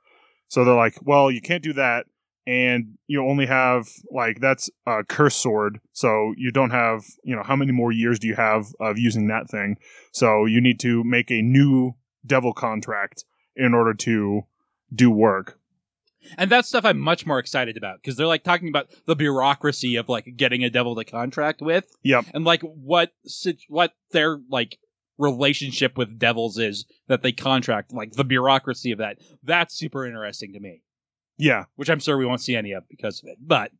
[0.48, 2.06] So they're like, well, you can't do that.
[2.46, 7.42] and you only have like that's a curse sword, so you don't have you know
[7.44, 9.76] how many more years do you have of using that thing?
[10.12, 11.92] So you need to make a new
[12.26, 14.42] devil contract in order to
[14.92, 15.58] do work.
[16.38, 19.96] And that's stuff I'm much more excited about because they're like talking about the bureaucracy
[19.96, 21.86] of like getting a devil to contract with.
[22.02, 22.26] Yep.
[22.34, 23.12] And like what
[23.68, 24.78] what their like
[25.18, 29.18] relationship with devils is that they contract, like the bureaucracy of that.
[29.42, 30.82] That's super interesting to me,
[31.38, 33.38] Yeah, which I'm sure we won't see any of because of it.
[33.40, 33.70] But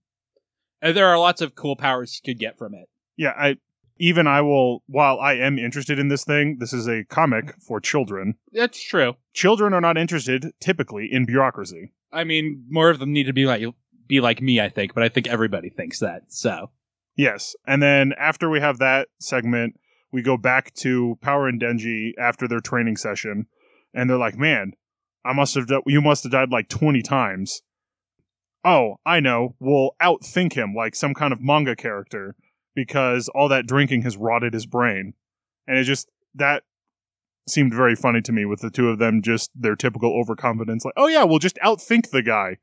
[0.83, 2.89] uh, there are lots of cool powers you could get from it.
[3.17, 3.33] yeah.
[3.37, 3.57] I
[3.99, 4.83] even I will.
[4.87, 8.35] While I am interested in this thing, this is a comic for children.
[8.53, 9.15] That's true.
[9.35, 11.93] Children are not interested typically in bureaucracy.
[12.13, 13.63] I mean, more of them need to be like
[14.09, 16.23] be like me, I think, but I think everybody thinks that.
[16.29, 16.71] So
[17.17, 17.55] Yes.
[17.67, 19.79] And then after we have that segment,
[20.11, 23.47] we go back to Power and Denji after their training session,
[23.95, 24.73] and they're like, "Man,
[25.25, 27.63] I must have you must have died like 20 times."
[28.65, 29.57] Oh, I know.
[29.59, 32.37] We'll outthink him like some kind of manga character
[32.75, 35.15] because all that drinking has rotted his brain.
[35.67, 36.65] And it just that
[37.47, 40.95] seemed very funny to me with the two of them just their typical overconfidence like,
[40.97, 42.59] "Oh yeah, we'll just outthink the guy."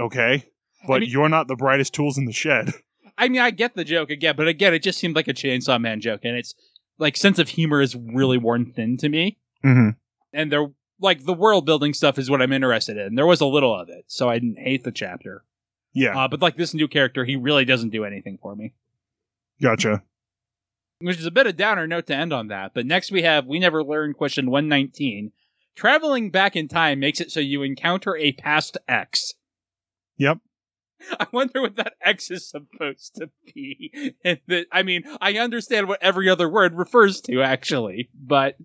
[0.00, 0.44] Okay.
[0.86, 2.72] But mean- you're not the brightest tools in the shed.
[3.18, 5.80] I mean, I get the joke again, but again, it just seemed like a Chainsaw
[5.80, 6.54] Man joke, and it's
[6.98, 9.38] like sense of humor is really worn thin to me.
[9.64, 9.96] Mhm.
[10.32, 10.68] And they're
[11.00, 13.14] like the world building stuff is what I'm interested in.
[13.14, 15.44] There was a little of it, so I didn't hate the chapter.
[15.92, 16.18] Yeah.
[16.18, 18.74] Uh, but like this new character, he really doesn't do anything for me,
[19.62, 20.02] Gotcha.
[21.00, 22.72] which is a bit of downer note to end on that.
[22.74, 25.32] But next we have we never learned question 119.
[25.76, 29.34] Traveling back in time makes it so you encounter a past X.
[30.18, 30.38] Yep.
[31.20, 34.14] I wonder what that X is supposed to be.
[34.24, 34.38] And
[34.72, 38.56] I mean, I understand what every other word refers to, actually, but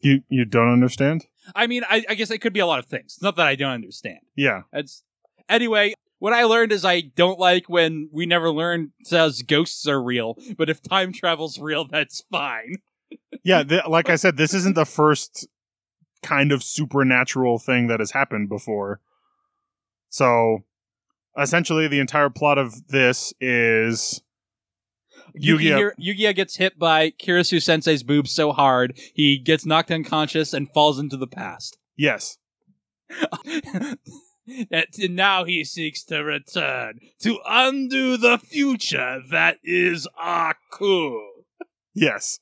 [0.00, 1.26] You you don't understand?
[1.56, 3.14] I mean, I, I guess it could be a lot of things.
[3.14, 4.20] It's not that I don't understand.
[4.36, 4.62] Yeah.
[4.72, 5.02] It's
[5.48, 5.94] anyway.
[6.22, 10.38] What I learned is I don't like when we never learn says ghosts are real,
[10.56, 12.76] but if time travel's real, that's fine.
[13.44, 15.48] Yeah, th- like I said, this isn't the first
[16.22, 19.00] kind of supernatural thing that has happened before.
[20.10, 20.60] So,
[21.36, 24.22] essentially the entire plot of this is
[25.36, 30.72] Yugi, Yugi- gets hit by Kirisu Sensei's boobs so hard he gets knocked unconscious and
[30.72, 31.78] falls into the past.
[31.96, 32.38] yes.
[34.70, 41.20] and now he seeks to return to undo the future that is Aku.
[41.94, 42.38] Yes.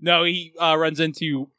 [0.00, 1.50] No, he uh, runs into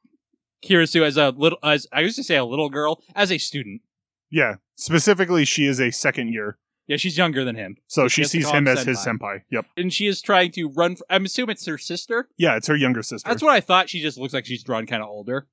[0.63, 3.81] Kirisu as a little, as I used to say, a little girl, as a student.
[4.29, 4.55] Yeah.
[4.75, 6.57] Specifically she is a second year.
[6.87, 9.19] Yeah, she's younger than him, So So she she sees him him as his senpai.
[9.19, 9.41] senpai.
[9.51, 9.65] Yep.
[9.75, 10.95] and she is trying to run.
[10.95, 12.29] For, I'm assuming it's her sister.
[12.37, 13.27] Yeah, it's her younger sister.
[13.27, 13.89] That's what I thought.
[13.89, 15.47] She just looks like she's drawn kind of older.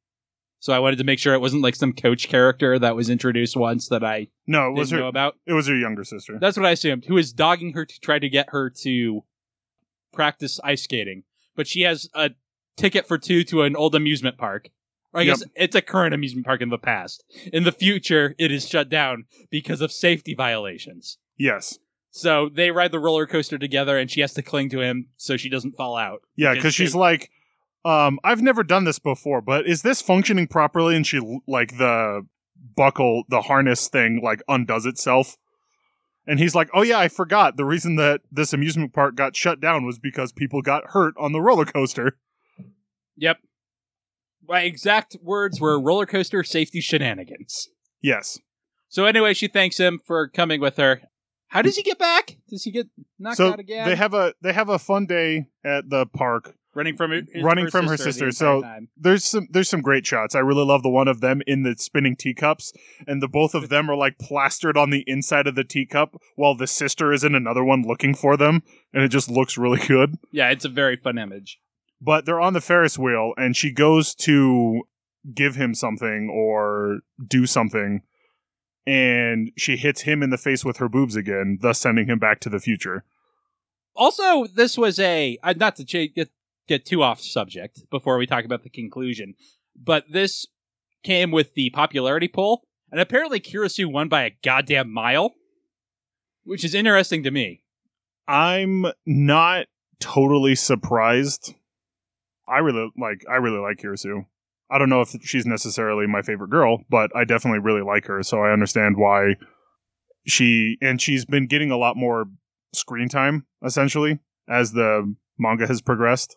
[0.64, 3.55] So I wanted to make sure it wasn't like some coach character that was introduced
[3.55, 5.37] once that I no, it didn't was know her about.
[5.44, 6.38] it was her younger sister.
[6.40, 7.05] That's what I assumed.
[7.05, 9.24] Who is dogging her to try to get her to
[10.11, 11.24] practice ice skating,
[11.55, 12.31] but she has a
[12.79, 14.70] ticket for two to an old amusement park.
[15.12, 15.37] Or I Yep.
[15.37, 17.22] guess it's a current amusement park in the past.
[17.53, 21.18] In the future, it is shut down because of safety violations.
[21.37, 21.79] yes.
[22.16, 25.37] So they ride the roller coaster together, and she has to cling to him so
[25.37, 26.20] she doesn't fall out.
[26.37, 27.29] Yeah, Because she's like,
[27.85, 30.97] um, I've never done this before, but is this functioning properly?
[30.97, 32.27] And she like the
[32.77, 35.37] buckle, the harness thing, like undoes itself.
[36.27, 37.57] And he's like, "Oh yeah, I forgot.
[37.59, 41.33] The reason that this amusement park got shut down was because people got hurt on
[41.33, 42.16] the roller coaster."
[43.16, 43.38] Yep.
[44.49, 47.68] My exact words were roller coaster safety shenanigans.
[48.03, 48.38] Yes.
[48.88, 51.03] So anyway, she thanks him for coming with her.
[51.49, 52.37] How does he get back?
[52.49, 53.87] Does he get knocked so out again?
[53.88, 56.57] they have a they have a fun day at the park.
[56.74, 58.88] Running from his- running from her sister, so- time.
[58.96, 60.34] There's some there's some great shots.
[60.34, 62.72] I really love the one of them in the spinning teacups,
[63.06, 66.54] and the both of them are like plastered on the inside of the teacup, while
[66.54, 70.16] the sister is in another one looking for them, and it just looks really good.
[70.32, 71.58] yeah, it's a very fun image.
[72.00, 74.82] but they're on the Ferris wheel and she goes to
[75.34, 78.02] give him something or do something
[78.87, 82.40] and she hits him in the face with her boobs again, thus sending him back
[82.40, 83.04] to the future.
[83.96, 86.12] Also, this was a uh, not to ch-
[86.68, 89.35] get too off subject before we talk about the conclusion,
[89.77, 90.46] but this
[91.03, 95.35] came with the popularity poll, and apparently Kirisu won by a goddamn mile,
[96.44, 97.62] which is interesting to me.
[98.27, 99.66] I'm not
[100.00, 101.55] totally surprised.
[102.48, 104.27] I really like I really like Kirisu.
[104.70, 108.22] I don't know if she's necessarily my favorite girl, but I definitely really like her,
[108.22, 109.35] so I understand why
[110.27, 112.27] she and she's been getting a lot more
[112.72, 116.37] screen time essentially as the manga has progressed.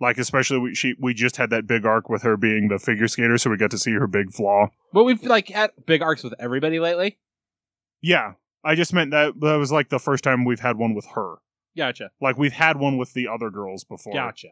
[0.00, 3.08] Like especially we, she we just had that big arc with her being the figure
[3.08, 4.68] skater, so we got to see her big flaw.
[4.92, 7.18] But we've like had big arcs with everybody lately.
[8.02, 8.32] Yeah,
[8.64, 11.36] I just meant that that was like the first time we've had one with her.
[11.76, 12.10] Gotcha.
[12.20, 14.14] Like we've had one with the other girls before.
[14.14, 14.48] Gotcha.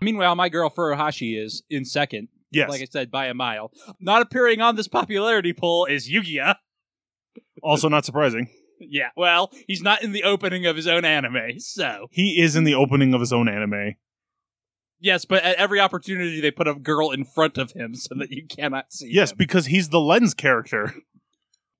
[0.00, 2.28] Meanwhile, my girl Furuhashi is in second.
[2.50, 2.70] Yes.
[2.70, 3.70] Like I said, by a mile.
[4.00, 6.56] Not appearing on this popularity poll is Yuiga.
[7.62, 8.48] also not surprising.
[8.80, 12.06] Yeah, well, he's not in the opening of his own anime, so.
[12.10, 13.96] He is in the opening of his own anime.
[15.00, 18.30] Yes, but at every opportunity they put a girl in front of him so that
[18.30, 19.38] you cannot see Yes, him.
[19.38, 20.94] because he's the lens character.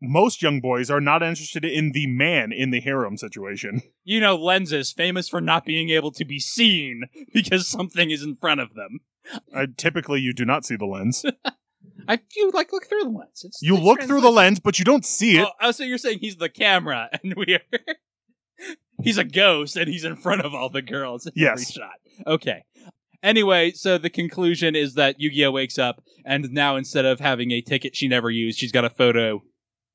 [0.03, 3.83] Most young boys are not interested in the man in the harem situation.
[4.03, 7.03] You know, Lens is famous for not being able to be seen
[7.35, 9.01] because something is in front of them.
[9.55, 11.23] Uh, typically, you do not see the lens.
[12.09, 13.43] I you like look through the lens.
[13.45, 15.43] It's, You look through the lens, but you don't see it.
[15.47, 17.61] Oh, oh, so you're saying he's the camera and we're
[19.03, 21.73] he's a ghost and he's in front of all the girls in every Yes.
[21.73, 21.93] shot.
[22.27, 22.65] Okay.
[23.23, 27.61] Anyway, so the conclusion is that Yu-Gi-Oh wakes up and now instead of having a
[27.61, 29.43] ticket she never used, she's got a photo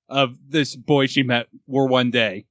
[0.07, 2.45] of this boy she met for one day.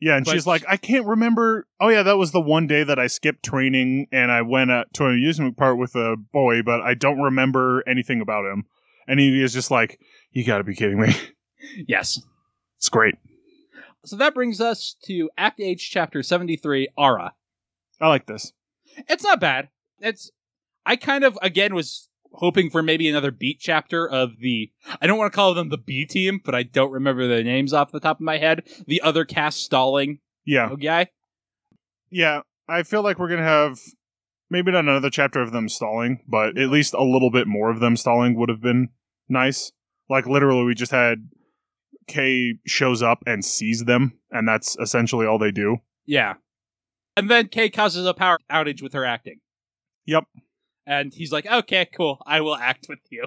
[0.00, 1.66] Yeah, and But- she's like, I can't remember.
[1.80, 4.84] Oh yeah, that was the one day that I skipped training and I went uh,
[4.94, 8.64] to an amusement park with a boy, but I don't remember anything about him.
[9.08, 10.00] And he is just like,
[10.32, 11.14] you got to be kidding me.
[11.88, 12.20] Yes.
[12.76, 13.16] It's great.
[14.04, 17.32] So that brings us to Act Age, Chapter 73, Aura.
[18.00, 18.52] I like this.
[19.08, 19.68] It's not bad.
[20.00, 20.30] It's
[20.84, 25.18] I kind of again was hoping for maybe another beat chapter of the I don't
[25.18, 28.00] want to call them the B team, but I don't remember their names off the
[28.00, 28.62] top of my head.
[28.86, 31.08] The other cast stalling Yeah, guy.
[32.10, 32.40] yeah.
[32.68, 33.78] I feel like we're gonna have
[34.50, 37.80] maybe not another chapter of them stalling, but at least a little bit more of
[37.80, 38.88] them stalling would have been
[39.28, 39.72] nice.
[40.10, 41.28] Like literally, we just had
[42.08, 45.78] Kei shows up and sees them, and that's essentially all they do.
[46.06, 46.34] Yeah.
[47.16, 49.40] And then Kei causes a power outage with her acting.
[50.06, 50.24] Yep.
[50.86, 52.22] And he's like, "Okay, cool.
[52.26, 53.26] I will act with you."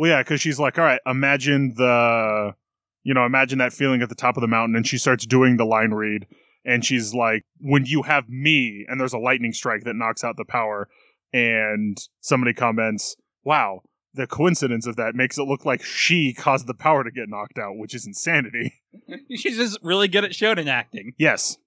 [0.00, 2.54] Well, yeah, because she's like, all right, imagine the,
[3.02, 5.58] you know, imagine that feeling at the top of the mountain, and she starts doing
[5.58, 6.26] the line read,
[6.64, 10.38] and she's like, when you have me, and there's a lightning strike that knocks out
[10.38, 10.88] the power,
[11.34, 13.14] and somebody comments,
[13.44, 13.82] wow,
[14.14, 17.58] the coincidence of that makes it look like she caused the power to get knocked
[17.58, 18.80] out, which is insanity.
[19.36, 21.12] She's just really good at shonen acting.
[21.18, 21.58] Yes.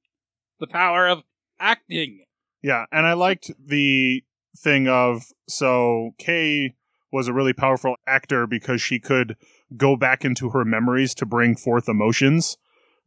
[0.59, 1.21] The power of
[1.59, 2.25] acting.
[2.63, 4.23] Yeah, and I liked the
[4.57, 6.75] thing of so Kei
[7.11, 9.35] was a really powerful actor because she could
[9.77, 12.57] go back into her memories to bring forth emotions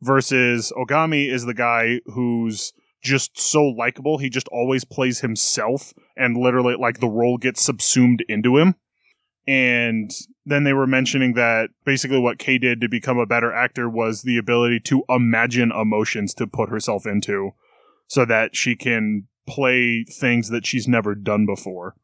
[0.01, 4.19] versus Ogami is the guy who's just so likable.
[4.19, 8.75] He just always plays himself and literally like the role gets subsumed into him.
[9.49, 10.11] And
[10.45, 14.23] then they were mentioning that basically what Kei did to become a better actor was
[14.23, 17.53] the ability to imagine emotions to put herself into
[18.09, 21.95] so that she can play things that she's never done before,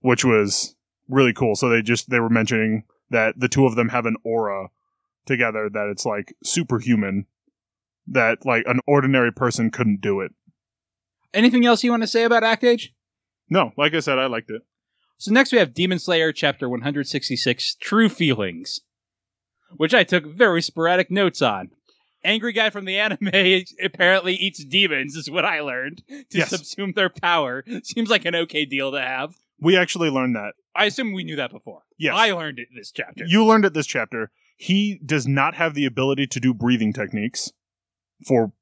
[0.00, 0.74] which was
[1.08, 1.54] really cool.
[1.54, 4.68] So they just they were mentioning that the two of them have an aura
[5.26, 7.26] together that it's like superhuman
[8.06, 10.32] that like an ordinary person couldn't do it.
[11.34, 12.94] Anything else you want to say about Act Age?
[13.50, 14.62] No, like I said, I liked it.
[15.18, 18.80] So next we have Demon Slayer chapter 166 True Feelings,
[19.76, 21.70] which I took very sporadic notes on.
[22.24, 23.30] Angry guy from the anime
[23.82, 26.52] apparently eats demons is what I learned to Yes.
[26.52, 27.64] subsume their power.
[27.84, 29.36] Seems like an okay deal to have.
[29.60, 30.52] We actually learned that.
[30.74, 31.82] I assume we knew that before.
[31.98, 32.14] Yes.
[32.16, 33.24] I learned it this chapter.
[33.26, 34.30] You learned it this chapter.
[34.56, 37.52] He does not have the ability to do breathing techniques
[38.26, 38.52] for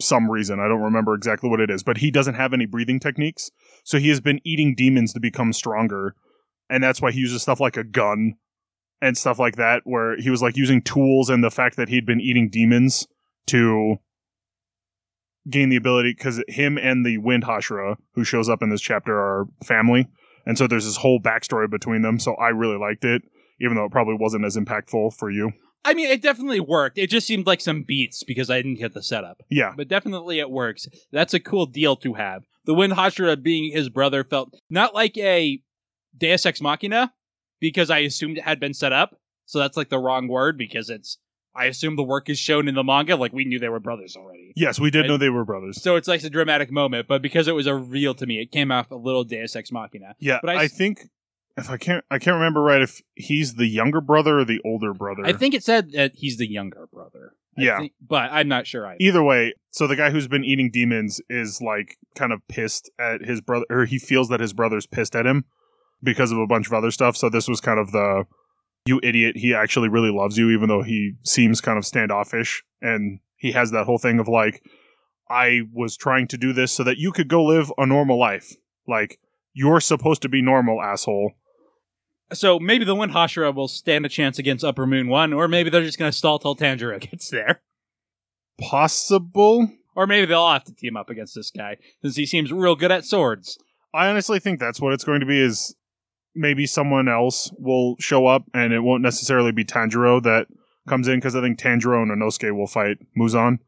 [0.00, 0.60] some reason.
[0.60, 3.50] I don't remember exactly what it is, but he doesn't have any breathing techniques.
[3.84, 6.14] So he has been eating demons to become stronger.
[6.68, 8.34] And that's why he uses stuff like a gun
[9.00, 12.06] and stuff like that, where he was like using tools and the fact that he'd
[12.06, 13.06] been eating demons
[13.46, 13.96] to
[15.48, 19.14] gain the ability because him and the Wind Hashira, who shows up in this chapter,
[19.18, 20.08] are family.
[20.46, 22.18] And so there's this whole backstory between them.
[22.18, 23.22] So I really liked it,
[23.60, 25.52] even though it probably wasn't as impactful for you.
[25.84, 26.96] I mean, it definitely worked.
[26.96, 29.42] It just seemed like some beats because I didn't get the setup.
[29.50, 29.74] Yeah.
[29.76, 30.88] But definitely it works.
[31.12, 32.44] That's a cool deal to have.
[32.64, 35.60] The Wind Hashira being his brother felt not like a
[36.16, 37.12] Deus Ex Machina
[37.60, 39.16] because I assumed it had been set up.
[39.46, 41.18] So that's like the wrong word because it's,
[41.54, 43.16] I assume the work is shown in the manga.
[43.16, 44.52] Like we knew they were brothers already.
[44.56, 45.08] Yes, we did Right.
[45.08, 45.82] know they were brothers.
[45.82, 48.50] So it's like a dramatic moment, but because it was a real to me, it
[48.50, 50.14] came off a little Deus Ex Machina.
[50.18, 51.02] Yeah, But I think
[51.56, 54.92] if I can't, I can't remember right if he's the younger brother or the older
[54.94, 55.24] brother.
[55.24, 57.34] I think it said that he's the younger brother.
[57.56, 57.78] I Yeah.
[57.78, 58.96] think- but I'm not sure either.
[58.98, 63.20] Either way, so the guy who's been eating demons is like kind of pissed at
[63.24, 65.44] his brother, or he feels that his brother's pissed at him
[66.04, 67.16] because of a bunch of other stuff.
[67.16, 68.24] So this was kind of the
[68.86, 72.62] you idiot, he actually really loves you, even though he seems kind of standoffish.
[72.82, 74.62] And he has that whole thing of like,
[75.28, 78.54] I was trying to do this so that you could go live a normal life.
[78.86, 79.18] Like,
[79.54, 81.32] you're supposed to be normal, asshole.
[82.32, 85.70] So maybe the Wind Hashira will stand a chance against Upper Moon 1, or maybe
[85.70, 87.62] they're just going to stall till Tanjiro gets there.
[88.60, 89.70] Possible.
[89.96, 92.90] Or maybe they'll have to team up against this guy, since he seems real good
[92.90, 93.58] at swords.
[93.94, 95.40] I honestly think that's what it's going to be.
[95.40, 95.74] Is
[96.34, 100.46] maybe someone else will show up, and it won't necessarily be Tanjiro that
[100.88, 103.58] comes in because I think Tanjiro and Inosuke will fight Muzan.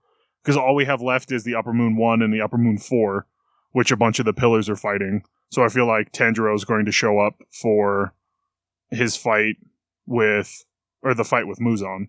[0.43, 3.27] Because all we have left is the Upper Moon One and the Upper Moon Four,
[3.73, 5.23] which a bunch of the pillars are fighting.
[5.51, 8.14] So I feel like Tanjiro is going to show up for
[8.91, 9.57] his fight
[10.07, 10.64] with,
[11.03, 12.09] or the fight with Muzan.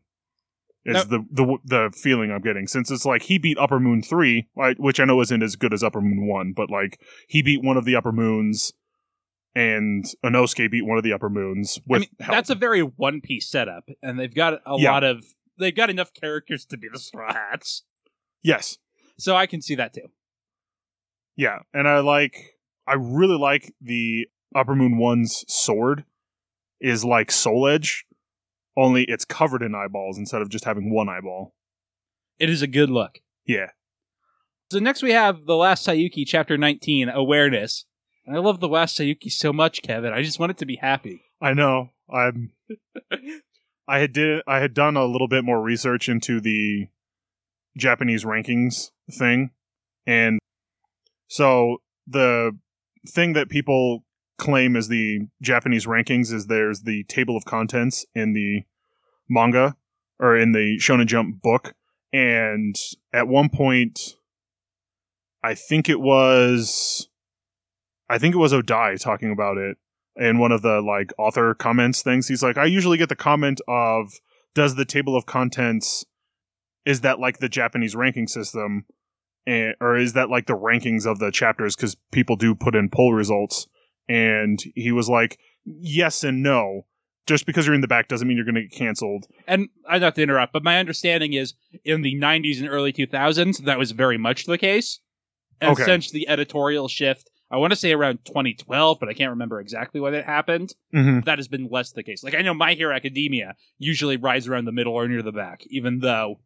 [0.85, 4.01] Is Now- the, the the feeling I'm getting since it's like he beat Upper Moon
[4.01, 4.47] three,
[4.77, 7.75] which I know isn't as good as Upper Moon one, but like he beat one
[7.75, 8.71] of the Upper Moons,
[9.57, 12.35] and Inosuke beat one of the Upper Moons with I mean, help.
[12.35, 14.91] that's a very One Piece setup, and they've got a Yeah.
[14.91, 15.25] lot of.
[15.57, 17.83] They've got enough characters to be the Straw Hats.
[18.43, 18.77] yes,
[19.17, 20.11] So I can see that too.
[21.35, 22.55] yeah, and I like
[22.85, 26.05] I really like the Upper Moon one's sword
[26.79, 28.05] is like Soul Edge,
[28.77, 31.55] only it's covered in eyeballs instead of just having one eyeball.
[32.39, 33.19] It is a good look.
[33.47, 33.71] Yeah,
[34.71, 37.85] So next we have the last Sayuki, chapter 19, Awareness.
[38.27, 40.13] And I love the last Sayuki so much, Kevin.
[40.13, 41.23] I just want it to be happy.
[41.41, 41.91] I know.
[42.13, 42.51] I'm.
[43.87, 46.87] I had did I had done a little bit more research into the
[47.77, 49.51] Japanese rankings thing,
[50.05, 50.39] and
[51.29, 52.57] so the
[53.07, 54.03] thing that people
[54.37, 58.63] claim as the Japanese rankings is there's the table of contents in the
[59.29, 59.77] manga
[60.19, 61.73] or in the Shonen Jump book,
[62.11, 62.75] and
[63.13, 64.17] at one point,
[65.41, 67.07] I think it was,
[68.09, 69.77] I think it was Odai talking about it
[70.15, 72.27] in one of the like author comments things.
[72.27, 74.13] He's like i usually get the comment of
[74.55, 76.05] does the table of contents
[76.85, 78.85] is that like the japanese ranking system?
[79.45, 81.75] And, or is that like the rankings of the chapters?
[81.75, 83.67] Because people do put in poll results.
[84.09, 86.85] And he was like yes and no.
[87.27, 89.25] Just because you're in the back doesn't mean you're going to get canceled.
[89.47, 93.65] And I not to interrupt, but my understanding is in the 90s and early 2000s,
[93.65, 95.01] that was very much the case.
[95.59, 95.83] And Okay.
[95.83, 100.01] since the editorial shift, I want to say around 2012, but I can't remember exactly
[100.01, 101.21] when it happened, mm-hmm.
[101.21, 102.23] that has been less the case.
[102.23, 105.63] Like, I know My Hero Academia usually rides around the middle or near the back,
[105.67, 106.39] even though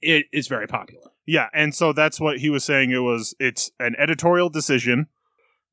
[0.00, 1.10] it is very popular.
[1.26, 2.92] Yeah, and so that's what he was saying.
[2.92, 5.08] It was it's an editorial decision.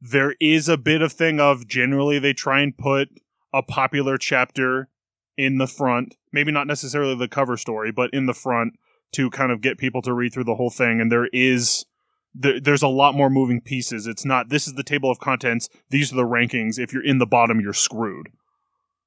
[0.02, 3.10] There is a bit of thing of generally they try and put
[3.54, 4.90] a popular chapter
[5.38, 8.74] in the front, maybe not necessarily the cover story, but in the front
[9.14, 11.00] to kind of get people to read through the whole thing.
[11.00, 11.86] And there is
[12.34, 14.08] there, there's a lot more moving pieces.
[14.08, 15.70] It's not this is the table of contents.
[15.90, 16.80] These are the rankings.
[16.80, 18.30] If you're in the bottom, you're screwed.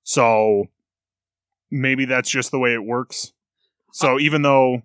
[0.02, 0.66] So
[1.70, 3.32] maybe that's just the way it works.
[3.92, 4.82] So even though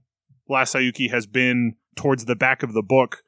[0.50, 3.24] Last Sayuki has been towards the back of the book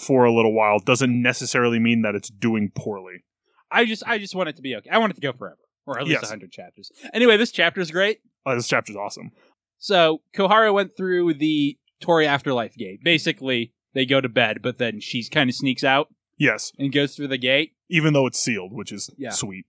[0.00, 3.24] for a little while doesn't necessarily mean that it's doing poorly.
[3.70, 4.90] I just I just want it to be okay.
[4.90, 6.30] I want it to go forever, or at least Yes.
[6.30, 6.90] 100 chapters.
[7.14, 8.18] Anyway, this chapter is great.
[8.44, 9.30] Uh, this chapter's awesome.
[9.78, 13.00] So Koharu went through the Tori afterlife gate.
[13.02, 17.14] Basically, they go to bed, but then she kind of sneaks out Yes, and goes
[17.14, 19.30] through the gate, even though it's sealed, which is Yeah.
[19.30, 19.66] sweet.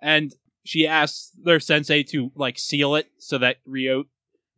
[0.00, 0.34] and
[0.64, 4.04] she asks their sensei to like seal it so that Ryo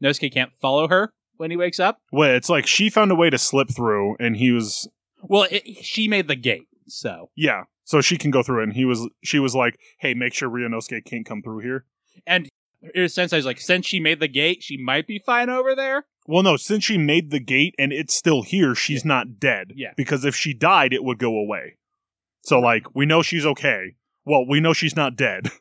[0.02, 2.00] Nosuke can't follow her when he wakes up.
[2.12, 4.88] Well, it's like she found a way to slip through, and he was
[5.22, 8.64] Well, it, she made the gate, so yeah, so she can go through it.
[8.64, 11.86] And he was she was like, "Hey, make sure Ryunosuke can't come through here."
[12.26, 12.48] and
[12.96, 16.04] her sensei's like, since she made the gate, she might be fine over there.
[16.26, 19.72] Well, no, since she made the gate and it's still here, she's not dead.
[19.74, 19.92] Yeah.
[19.96, 21.78] Because if she died, it would go away.
[22.42, 23.96] So, like, we know she's okay.
[24.24, 25.50] Well, we know she's not dead.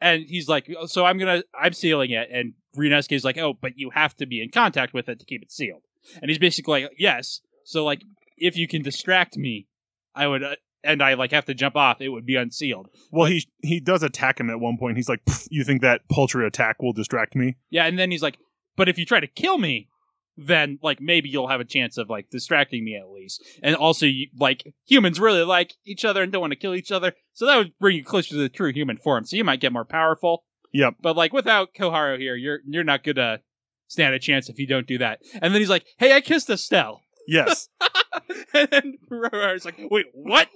[0.00, 2.30] And he's like, so I'm gonna, I'm sealing it.
[2.32, 5.42] And Ryunosuke's like, oh, but you have to be in contact with it to keep
[5.42, 5.82] it sealed.
[6.22, 7.40] And he's basically like, yes.
[7.64, 8.02] So like,
[8.38, 9.66] if you can distract me,
[10.14, 12.88] I would, uh, and I like have to jump off, it would be unsealed.
[13.12, 14.96] Well, he he does attack him at one point.
[14.96, 15.20] He's like,
[15.50, 17.84] "You think that paltry attack will distract me?" Yeah.
[17.84, 18.38] And then he's like,
[18.80, 19.90] but if you try to kill me,
[20.38, 23.44] then like maybe you'll have a chance of like distracting me at least.
[23.62, 26.90] And also, you, like humans really like each other and don't want to kill each
[26.90, 29.26] other, so that would bring you closer to the true human form.
[29.26, 30.44] So you might get more powerful.
[30.72, 30.94] Yep.
[31.02, 33.40] But like without Koharu here, you're you're not gonna
[33.88, 35.20] stand a chance if you don't do that.
[35.34, 37.68] And then he's like, "Hey, I kissed Estelle," Yes,
[38.54, 40.48] and then Roro's like, "Wait, what?"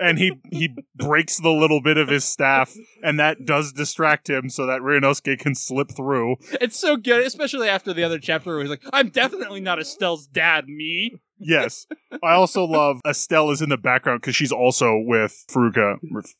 [0.00, 4.48] And he he breaks the little bit of his staff, and that does distract him,
[4.48, 6.36] so that Ryunosuke can slip through.
[6.60, 10.26] It's so good, especially after the other chapter where he's like, "I'm definitely not Estelle's
[10.26, 11.86] dad, me." Yes,
[12.22, 15.96] I also love Estelle is in the background because she's also with Furuka.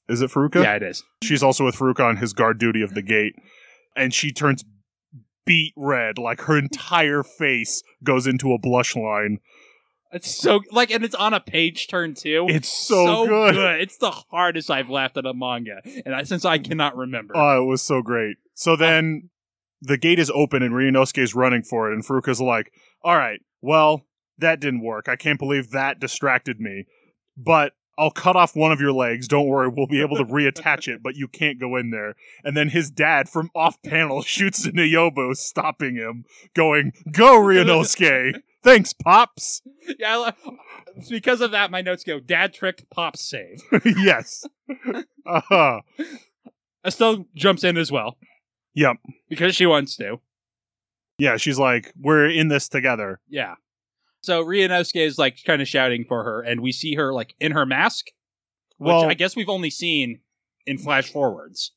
[0.08, 0.62] Is it Furuka?
[0.62, 1.04] Yeah, it is.
[1.22, 3.34] She's also with Furuka on his guard duty of the gate,
[3.94, 4.64] and she turns
[5.44, 9.38] beat red, like her entire face goes into a blush line.
[10.12, 12.46] It's so like, and it's on a page turn too.
[12.48, 13.80] It's so, good.
[13.80, 17.36] It's the hardest I've laughed at a manga, and I, since I cannot remember.
[17.36, 18.36] Oh, it was so great.
[18.54, 19.30] So then
[19.82, 23.40] the gate is open and Ryunosuke is running for it, and Furuka's like, "All right,
[23.60, 24.06] well,
[24.38, 25.08] that didn't work.
[25.08, 26.86] I can't believe that distracted me,
[27.36, 29.26] but." I'll cut off one of your legs.
[29.26, 32.14] Don't worry, we'll be able to reattach it, but you can't go in there.
[32.44, 38.42] And then his dad from off panel shoots into Yobo, stopping him, going, Go, Ryunosuke!
[38.66, 39.62] Thanks, Pops!
[39.96, 40.32] yeah,
[41.08, 43.62] because of that, my notes go: Dad trick, Pops save.
[43.84, 44.44] yes.
[45.24, 45.80] Uh-huh.
[46.84, 48.18] Estelle jumps in as well.
[48.74, 48.96] Yep.
[49.28, 50.20] because she wants to.
[51.18, 53.20] Yeah, she's like, We're in this together.
[53.28, 53.54] Yeah.
[54.22, 57.52] So Ryunosuke is like kind of shouting for her, and we see her like in
[57.52, 58.06] her mask,
[58.78, 60.20] which Well, I guess we've only seen
[60.66, 61.70] in flash forwards.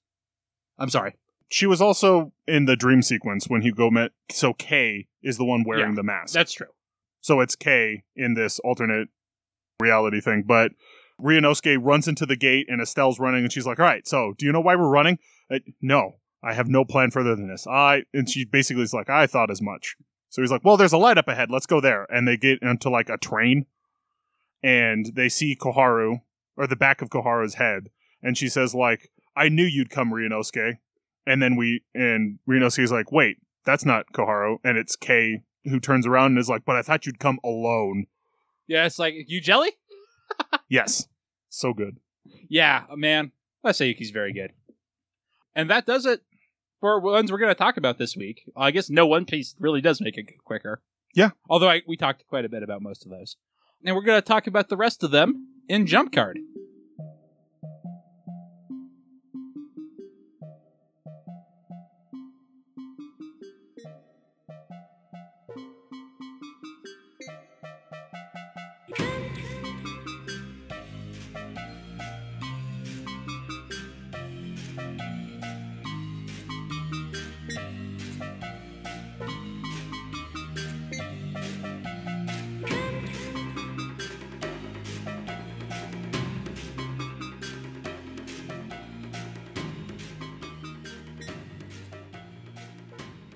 [0.80, 1.14] I'm sorry.
[1.50, 4.12] she was also in the dream sequence when Hugo met.
[4.32, 6.34] So Kay is the one wearing Yeah, the mask.
[6.34, 6.68] That's true.
[7.22, 9.10] So it's K in this alternate
[9.80, 10.44] reality thing.
[10.48, 10.72] But
[11.22, 14.46] Ryunosuke runs into the gate and Estelle's running and she's like, All right, so do
[14.46, 15.20] you know why we're running?
[15.52, 17.68] Uh, no, I have no plan further than this.
[17.68, 19.96] I and she basically is like, I thought as much.
[20.30, 22.06] So he's like, Well, there's a light up ahead, let's go there.
[22.10, 23.66] And they get into like a train
[24.64, 26.22] and they see Koharu
[26.58, 27.90] or the back of Koharu's head,
[28.22, 30.78] and she says, like, I knew you'd come, Ryunosuke.
[31.26, 36.06] And then we and Ryunosuke's like, wait, that's not Koharu, and it's Kay who turns
[36.06, 38.06] around and is like, but I thought you'd come alone.
[38.68, 39.72] Yeah, it's like you jelly.
[40.70, 41.08] Yes.
[41.50, 41.98] So good.
[42.48, 43.32] Yeah, man.
[43.66, 44.52] Masayuki's very good.
[45.56, 46.22] And that does it
[46.80, 48.44] for ones we're going to talk about this week.
[48.56, 50.82] I guess no One Piece really does make it quicker.
[51.16, 51.32] Yeah.
[51.50, 53.36] Although I, we talked quite a bit about most of those.
[53.84, 56.40] And we're going to talk about the rest of them in Jump Card.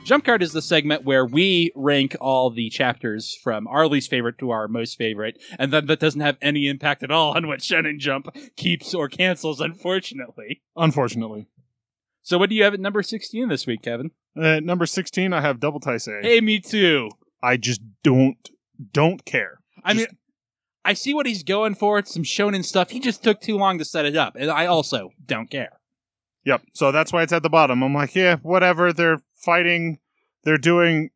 [0.03, 4.37] Jump Card is the segment where we rank all the chapters from our least favorite
[4.39, 7.59] to our most favorite, and then that doesn't have any impact at all on what
[7.59, 8.27] Shonen Jump
[8.57, 10.61] keeps or cancels, unfortunately.
[10.75, 11.47] Unfortunately.
[12.21, 14.11] So, what do you have at number 16 this week, Kevin?
[14.41, 16.21] At number 16, I have Double Taisei.
[16.21, 17.09] Hey, me too.
[17.41, 18.49] I just don't,
[18.91, 19.59] don't care.
[19.85, 20.17] I Just- mean,
[20.85, 21.97] I see what he's going for.
[21.97, 22.89] It's some shonen stuff.
[22.89, 25.79] He just took too long to set it up, and I also don't care.
[26.45, 26.61] Yep.
[26.73, 27.81] So that's why it's at the bottom.
[27.83, 28.91] I'm like, yeah, whatever.
[28.91, 29.99] They're fighting.
[30.43, 31.09] They're doing.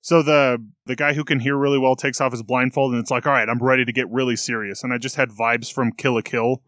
[0.00, 3.10] So the the guy who can hear really well takes off his blindfold, and it's
[3.10, 4.82] like, all right, I'm ready to get really serious.
[4.82, 6.62] And I just had vibes from Kill la Kill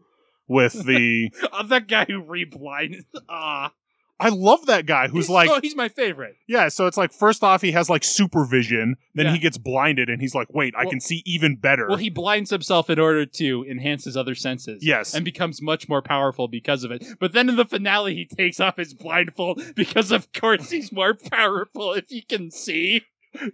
[0.47, 1.31] with the.
[1.53, 2.95] Oh, that guy who reblind.
[3.29, 3.73] Ah,
[4.21, 6.35] I love that guy who's like, oh, he's my favorite.
[6.47, 6.67] yeah.
[6.69, 8.95] So it's like, first off, he has like supervision.
[9.15, 9.33] Then Yeah.
[9.33, 11.87] he gets blinded, and he's like, wait, I can see even better.
[11.87, 14.85] Well, he blinds himself in order to enhance his other senses.
[14.85, 15.13] yes.
[15.13, 17.03] and becomes much more powerful because of it.
[17.19, 21.13] But then in the finale, he takes off his blindfold because, of course, he's more
[21.15, 23.01] powerful if he can see.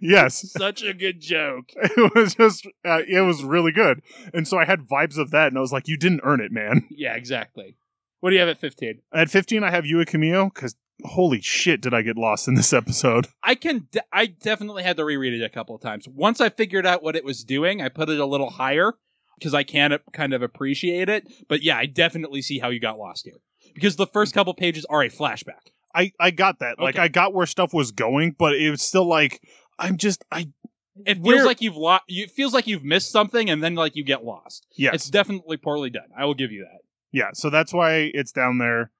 [0.00, 0.50] yes.
[0.52, 1.70] Such a good joke.
[1.98, 4.02] It was just, uh, it was really good.
[4.34, 6.52] And so I had vibes of that, and I was like, you didn't earn it,
[6.52, 6.86] man.
[6.90, 7.76] Yeah, exactly.
[8.20, 9.00] What do you have at 15?
[9.12, 12.72] At 15, I have Yua Camille because holy shit, did I get lost in this
[12.82, 13.28] episode?
[13.42, 13.88] I can.
[13.92, 16.08] De- I definitely had to reread it a couple of times.
[16.08, 18.94] Once I figured out what it was doing, I put it a little higher
[19.38, 21.28] because I can kind of appreciate it.
[21.48, 23.36] But yeah, I definitely see how you got lost here
[23.74, 25.70] because the first couple pages are a flashback.
[25.94, 26.78] I I got that.
[26.80, 29.40] Like I got where stuff was going, but it was still like
[29.78, 30.48] I'm just I
[31.06, 32.02] It feels Where- like you've lost.
[32.08, 34.66] You it feels like you've missed something, and then like you get lost.
[34.76, 36.08] yes It's definitely poorly done.
[36.18, 36.80] I will give you that.
[37.12, 37.30] Yeah.
[37.32, 38.90] So that's why it's down there.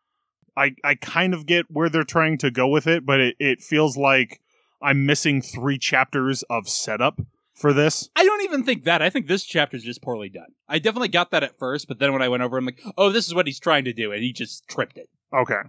[0.57, 3.61] I I kind of get where they're trying to go with it, but it it
[3.61, 4.41] feels like
[4.83, 7.21] I'm missing three chapters of setup
[7.55, 8.09] for this.
[8.17, 9.03] I don't even think that.
[9.03, 10.55] I think this chapter is just poorly done.
[10.69, 13.11] I definitely got that at first, but then when I went over, I'm like, oh,
[13.11, 15.09] this is what he's trying to do, and he just tripped it.
[15.35, 15.61] Okay.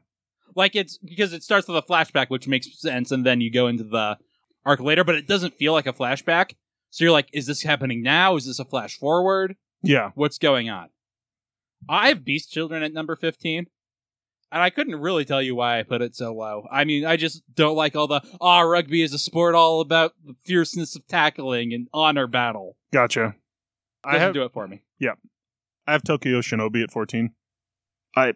[0.56, 3.68] Like it's because it starts with a flashback, which makes sense, and then you go
[3.68, 4.18] into the
[4.66, 6.54] arc later, but it doesn't feel like a flashback.
[6.92, 8.36] So you're like, is this happening now?
[8.36, 9.56] Is this a flash forward?
[9.84, 10.12] Yeah.
[10.16, 10.90] What's going on?
[11.88, 13.68] I have Beast Children at number 15.
[14.52, 16.66] And I couldn't really tell you why I put it so low.
[16.72, 20.14] I mean, I just don't like all the, ah, rugby is a sport all about
[20.26, 22.76] the fierceness of tackling and honor battle.
[22.92, 23.36] Gotcha.
[24.04, 24.82] I Doesn't have do it for me.
[24.98, 25.14] Yeah.
[25.86, 27.32] I have Tokyo Shinobi at 14.
[28.16, 28.34] I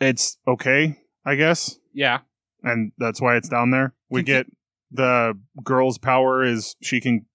[0.00, 1.78] it's okay, I guess.
[1.92, 2.20] Yeah.
[2.62, 3.94] and that's why it's down there.
[4.08, 4.46] We get
[4.92, 7.26] the girl's power is she can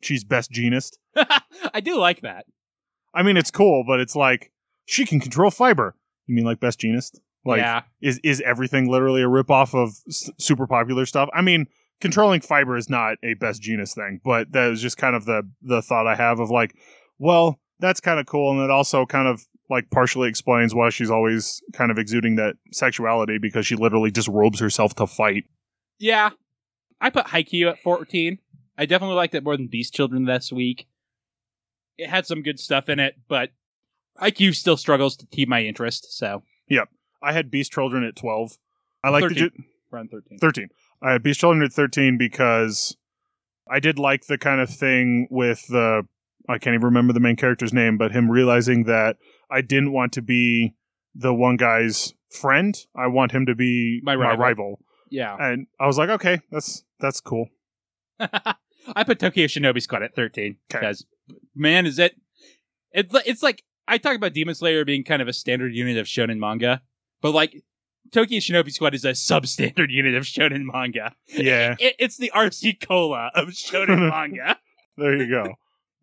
[0.00, 0.92] she's Best Jeanist.
[1.16, 2.46] I do like that.
[3.16, 4.52] I mean, it's cool, but it's like
[4.84, 5.96] she can control fiber.
[6.26, 7.18] You mean like Best Jeanist?
[7.44, 7.82] Like, yeah.
[8.00, 11.28] is is everything literally a ripoff of s- super popular stuff?
[11.32, 11.66] I mean,
[12.00, 15.48] controlling fiber is not a Best Jeanist thing, but that was just kind of the
[15.62, 16.74] the thought I have of like,
[17.18, 21.10] well, that's kind of cool, and it also kind of like partially explains why she's
[21.10, 25.44] always kind of exuding that sexuality because she literally just disrobes herself to fight.
[25.98, 26.30] Yeah.
[27.00, 28.38] I put Haikyuu at 14.
[28.78, 30.86] I definitely liked it more than Beast Children this week.
[31.98, 33.50] It had some good stuff in it, but
[34.20, 36.88] Haikyuu still struggles to keep my interest, so yep,
[37.22, 38.58] I had Beast Children at twelve.
[39.04, 39.50] I like the 13.
[39.56, 40.38] ju- around 13.
[40.38, 40.68] 13.
[41.02, 42.96] I had Beast Children at 13 because
[43.70, 46.06] I did like the kind of thing with the
[46.48, 49.16] I can't even remember the main character's name, but him realizing that
[49.50, 50.74] I didn't want to be
[51.14, 52.76] the one guy's friend.
[52.96, 54.38] I want him to be My my rival.
[54.44, 54.80] rival.
[55.10, 55.36] Yeah.
[55.38, 57.48] And I was like, okay, that's that's cool.
[58.20, 60.80] I put Tokyo Shinobi Squad at 13 Okay.
[60.80, 61.04] because
[61.54, 62.14] man is it
[62.92, 66.06] it's it's like I talk about Demon Slayer being kind of a standard unit of
[66.06, 66.82] shonen manga,
[67.22, 67.62] but like
[68.12, 71.14] Tokyo Shinobi Squad is a substandard unit of shonen manga.
[71.28, 74.58] Yeah, It, it's the RC Cola of shonen manga.
[74.96, 75.54] there you go.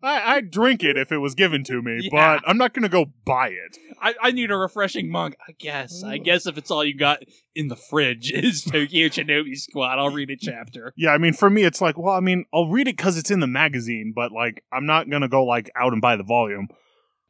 [0.04, 2.10] I, I'd drink it if it was given to me, Yeah.
[2.38, 3.78] but I'm not going to go buy it.
[4.00, 5.36] I, I need a refreshing manga.
[5.48, 6.02] I guess.
[6.04, 7.22] I guess if it's all you got
[7.54, 10.92] in the fridge is Tokyo Shinobi Squad, I'll read a chapter.
[10.96, 13.30] Yeah, I mean, for me, it's like, well, I mean, I'll read it because it's
[13.30, 16.68] in the magazine, but like, I'm not gonna go like out and buy the volume.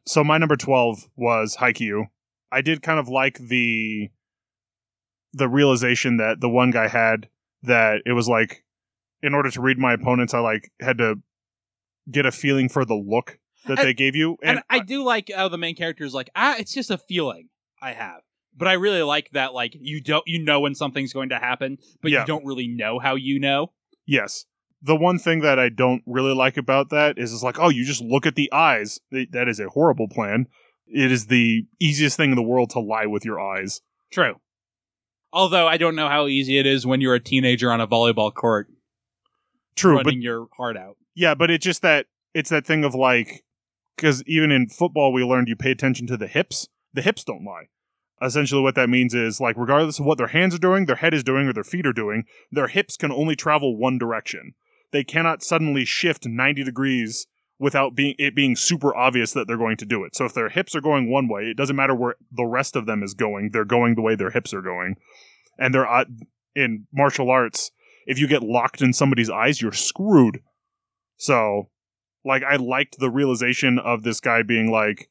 [0.05, 2.07] So my number twelve was Haikyuu.
[2.51, 4.09] I did kind of like the
[5.33, 7.27] the realization that the one guy had
[7.63, 8.63] that it was like,
[9.21, 11.15] in order to read my opponents, I like had to
[12.09, 15.31] get a feeling for the look that And- they gave you, And, I do like
[15.35, 17.49] how the main character is like, ah, it's just a feeling
[17.81, 18.21] I have.
[18.57, 21.77] But I really like that, like, you don't, you know when something's going to happen,
[22.01, 22.21] but Yeah.
[22.21, 23.73] you don't really know how you know.
[24.05, 24.45] Yes.
[24.81, 27.83] The one thing that I don't really like about that is it's like, oh, you
[27.83, 28.99] just look at the eyes.
[29.11, 30.47] That is a horrible plan.
[30.87, 33.81] It is the easiest thing in the world to lie with your eyes.
[34.11, 34.35] True.
[35.33, 38.33] Although I don't know how easy it is when you're a teenager on a volleyball
[38.33, 38.67] court
[39.75, 40.97] True, but your heart out.
[41.15, 43.43] Yeah, but it's just that it's that thing of like
[43.95, 46.67] because even in football we learned you pay attention to the hips.
[46.93, 47.69] The hips don't lie.
[48.21, 51.13] Essentially, what that means is like regardless of what their hands are doing, their head
[51.13, 54.53] is doing, or their feet are doing, their hips can only travel one direction.
[54.91, 57.27] They cannot suddenly shift ninety degrees
[57.59, 60.15] without being it being super obvious that they're going to do it.
[60.15, 62.85] So if their hips are going one way, it doesn't matter where the rest of
[62.85, 63.51] them is going.
[63.51, 64.95] They're going the way their hips are going,
[65.57, 66.05] and they're uh,
[66.55, 67.71] in martial arts.
[68.07, 70.41] If you get locked in somebody's eyes, you're screwed.
[71.17, 71.69] So,
[72.23, 75.09] like, I liked the realization of this guy being like,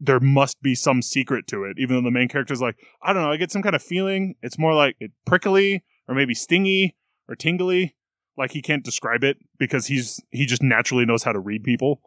[0.00, 3.22] there must be some secret to it, even though the main character's like, I don't
[3.22, 4.34] know, I get some kind of feeling.
[4.42, 6.96] It's more like it prickly or maybe stingy
[7.28, 7.94] or tingly.
[8.36, 12.00] Like he can't describe it because he's he just naturally knows how to read people.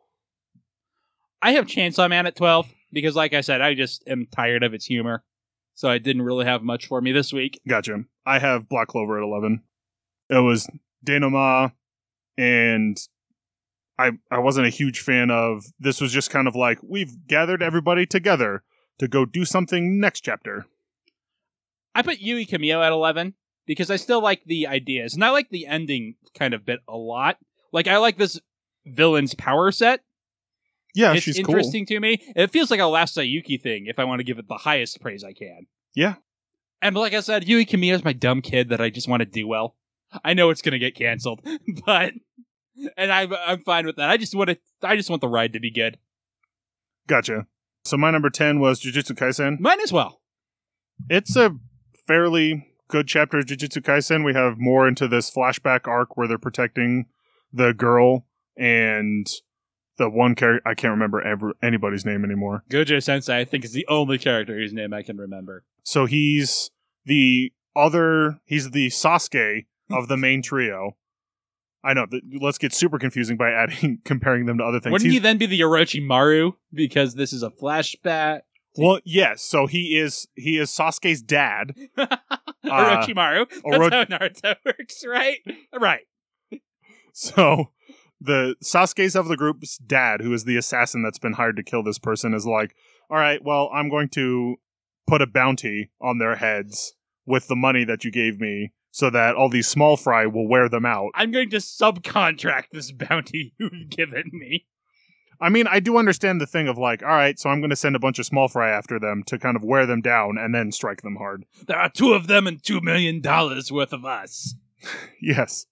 [1.41, 4.73] I have Chainsaw Man at 12 because, like I said, I just am tired of
[4.73, 5.23] its humor.
[5.76, 7.61] So I didn't really have much for me this week.
[7.67, 8.05] Gotcha.
[8.26, 9.61] I have Black Clover at eleven.
[10.30, 10.67] It was
[11.05, 11.73] Denoma,
[12.38, 12.97] and
[13.98, 15.66] I I wasn't a huge fan of.
[15.80, 18.64] This was just kind of like we've gathered everybody together
[19.00, 20.66] to go do something next chapter.
[21.93, 23.36] I put Yui Camille at 11
[23.66, 25.14] because I still like the ideas.
[25.14, 27.38] And I like the ending kind of bit a lot.
[27.72, 28.39] Like, I like this
[28.86, 30.02] villain's power set.
[30.93, 32.22] Yeah, it's she's interesting to me.
[32.36, 35.02] It feels like a Last Sayuki thing if I want to give it the highest
[35.02, 35.68] praise I can.
[35.93, 36.16] Yeah.
[36.82, 39.26] And like I said, Yui Camille is my dumb kid that I just want to
[39.26, 39.76] do well.
[40.24, 41.41] I know it's going to get canceled,
[41.86, 42.14] but
[42.97, 44.09] and I'm I'm fine with that.
[44.09, 45.97] I just want to I just want the ride to be good.
[47.07, 47.47] Gotcha.
[47.84, 49.59] So my number ten was Jujutsu Kaisen.
[49.59, 50.21] Mine as well.
[51.09, 51.55] It's a
[52.07, 54.26] fairly good chapter of Jujutsu Kaisen.
[54.26, 57.05] We have more into this flashback arc where they're protecting
[57.51, 58.26] the girl
[58.57, 59.28] and
[59.97, 60.67] the one character.
[60.67, 62.63] I can't remember ever anybody's name anymore.
[62.69, 65.63] Gojo Sensei, I think, is the only character whose name I can remember.
[65.84, 66.71] So he's
[67.05, 68.39] the other.
[68.45, 70.97] He's the Sasuke of the main trio.
[71.86, 72.06] I know.
[72.08, 74.92] th- Let's get super confusing by adding comparing them to other things.
[74.92, 78.42] Wouldn't he then be the Orochimaru because this is a flashback?
[78.78, 79.42] well, yes.
[79.44, 80.28] So he is.
[80.36, 81.76] He is Sasuke's dad.
[82.66, 83.42] Orochimaru.
[83.42, 85.38] Uh, that's Oro- how Naruto works, right?
[85.80, 86.02] Right.
[87.14, 87.72] So
[88.20, 91.84] the Sasuke's of the group's dad, who is the assassin that's been hired to kill
[91.84, 92.76] this person, is like,
[93.10, 94.56] all right, well, I'm going to
[95.08, 99.36] put a bounty on their heads with the money that you gave me so that
[99.36, 101.12] all these small fry will wear them out.
[101.16, 104.68] I'm going to subcontract this bounty you've given me.
[105.41, 107.76] I mean, I do understand the thing of like, all right, so I'm going to
[107.76, 110.56] send a bunch of small fry after them to kind of wear them down and
[110.56, 111.43] then strike them hard.
[111.68, 114.56] There are two of them and two million dollars worth of us.
[115.22, 115.66] Yes.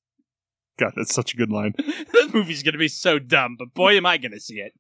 [0.77, 1.75] God, that's such a good line.
[1.77, 4.73] that movie's gonna be so dumb, but boy, am I gonna see it.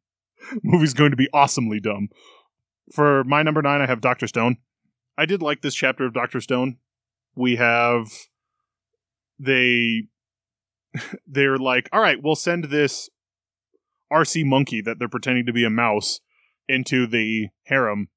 [0.63, 2.09] Movie's going to be awesomely dumb.
[2.91, 4.57] For my number nine, I have Doctor Stone.
[5.17, 6.77] I did like this chapter of Doctor Stone.
[7.35, 8.11] We have
[9.43, 10.03] they
[11.27, 13.09] they're like, all right, we'll send this
[14.11, 16.19] RC monkey that they're pretending to be a mouse
[16.67, 18.09] into the harem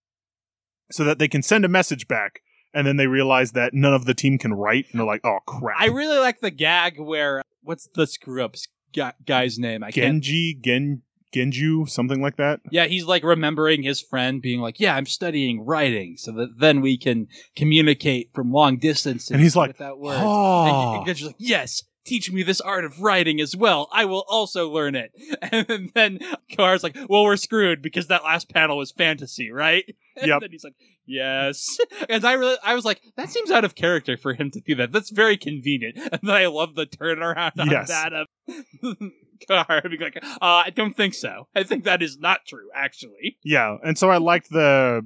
[0.91, 2.41] so that they can send a message back.
[2.74, 5.39] And then they realize that none of the team can write, and they're like, "Oh
[5.47, 8.55] crap!" I really like the gag where what's the screw up
[9.24, 9.83] guy's name?
[9.83, 10.22] I can't.
[10.22, 11.03] Genji, Gen,
[11.37, 12.61] Genju, something like that.
[12.70, 16.80] Yeah, he's like remembering his friend being like, "Yeah, I'm studying writing so that then
[16.80, 21.05] we can communicate from long distance." And he's like, "That word." "Oh." And ah.
[21.05, 23.88] Genji's like, "Yes, teach me this art of writing as well.
[23.92, 25.12] I will also learn it."
[25.52, 26.18] And then
[26.57, 29.84] Car's like, "Well, we're screwed because that last panel was fantasy, right?"
[30.18, 30.40] And Yep.
[30.40, 31.76] then he's like, "Yes."
[32.09, 34.74] And I really, I was like, "That seems out of character for him to do
[34.76, 34.92] that.
[34.92, 37.88] That's very convenient." And then I love the turnaround on Yes.
[37.88, 38.26] that of
[39.46, 41.48] Car being like, uh, "I don't think so.
[41.54, 45.02] I think that is not true, actually." Yeah, and so I liked the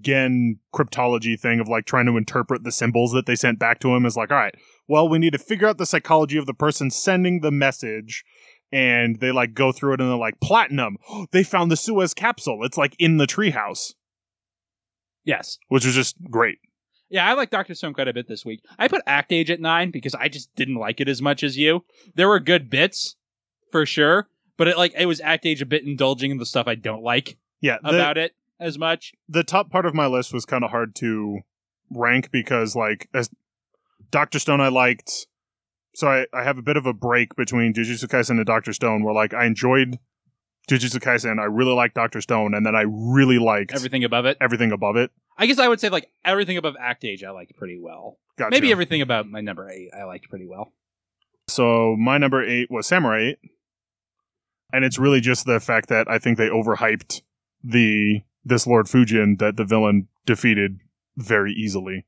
[0.00, 3.94] Gen cryptology thing of like trying to interpret the symbols that they sent back to
[3.94, 4.54] him is like, all right,
[4.88, 8.24] well, we need to figure out the psychology of the person sending the message.
[8.72, 10.96] And they like go through it and they're like, platinum.
[11.30, 12.64] they found the Suez capsule.
[12.64, 13.94] It's like in the treehouse,
[15.24, 15.58] Yes.
[15.68, 16.58] which was just great.
[17.08, 18.62] Yeah, I like Doctor Stone quite a bit this week.
[18.78, 21.56] I put Act Age at nine because I just didn't like it as much as
[21.56, 21.84] you.
[22.16, 23.14] There were good bits,
[23.70, 26.66] for sure, but it like it was Act Age a bit indulging in the stuff
[26.66, 29.12] I don't like Yeah, the, about it as much.
[29.28, 31.40] the top part of my list was kind of hard to
[31.90, 33.30] rank because like as
[34.10, 35.26] Doctor Stone I liked
[35.94, 39.02] so I, I have a bit of a break between Jujutsu Kaisen and Doctor Stone
[39.04, 39.98] where like I enjoyed
[40.68, 44.36] Jujutsu Kaisen, I really liked Doctor Stone, and then I really liked Everything above it.
[44.40, 45.12] everything above it.
[45.38, 48.18] I guess I would say like everything above Act Age I liked pretty well.
[48.36, 48.50] Gotcha.
[48.50, 50.72] Maybe everything about my number eight I liked pretty well.
[51.48, 53.38] So my number eight was Samurai 8.
[54.72, 57.22] And it's really just the fact that I think they overhyped
[57.62, 60.78] the this Lord Fujin that the villain defeated
[61.16, 62.06] very easily.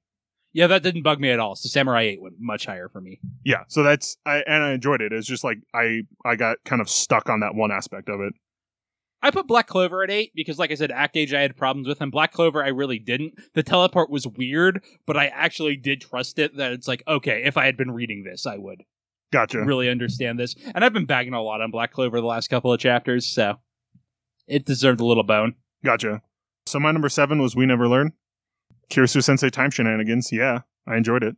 [0.53, 1.55] Yeah, that didn't bug me at all.
[1.57, 3.21] So Samurai Eight went much higher for me.
[3.45, 6.81] yeah so that's i and i enjoyed it it's just like i i got kind
[6.81, 8.33] of stuck on that one aspect of it
[9.21, 11.89] I put Black Clover at eight because, like I said, Act Age I had problems
[11.89, 13.35] with, and Black Clover I really didn't.
[13.55, 16.57] The teleport was weird, but I actually did trust it.
[16.57, 18.85] That it's like, okay, if I had been reading this, I would
[19.33, 20.55] gotcha really understand this.
[20.73, 23.57] And I've been bagging a lot on Black Clover the last couple of chapters, so
[24.47, 25.57] it deserved a little bone.
[25.85, 26.23] gotcha
[26.69, 28.13] so my number seven was we never learn.
[28.91, 30.31] Kirisu sensei time shenanigans.
[30.33, 31.37] Yeah i enjoyed it.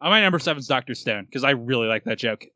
[0.00, 2.46] Uh, my number seven's Doctor Stone because I really like that joke.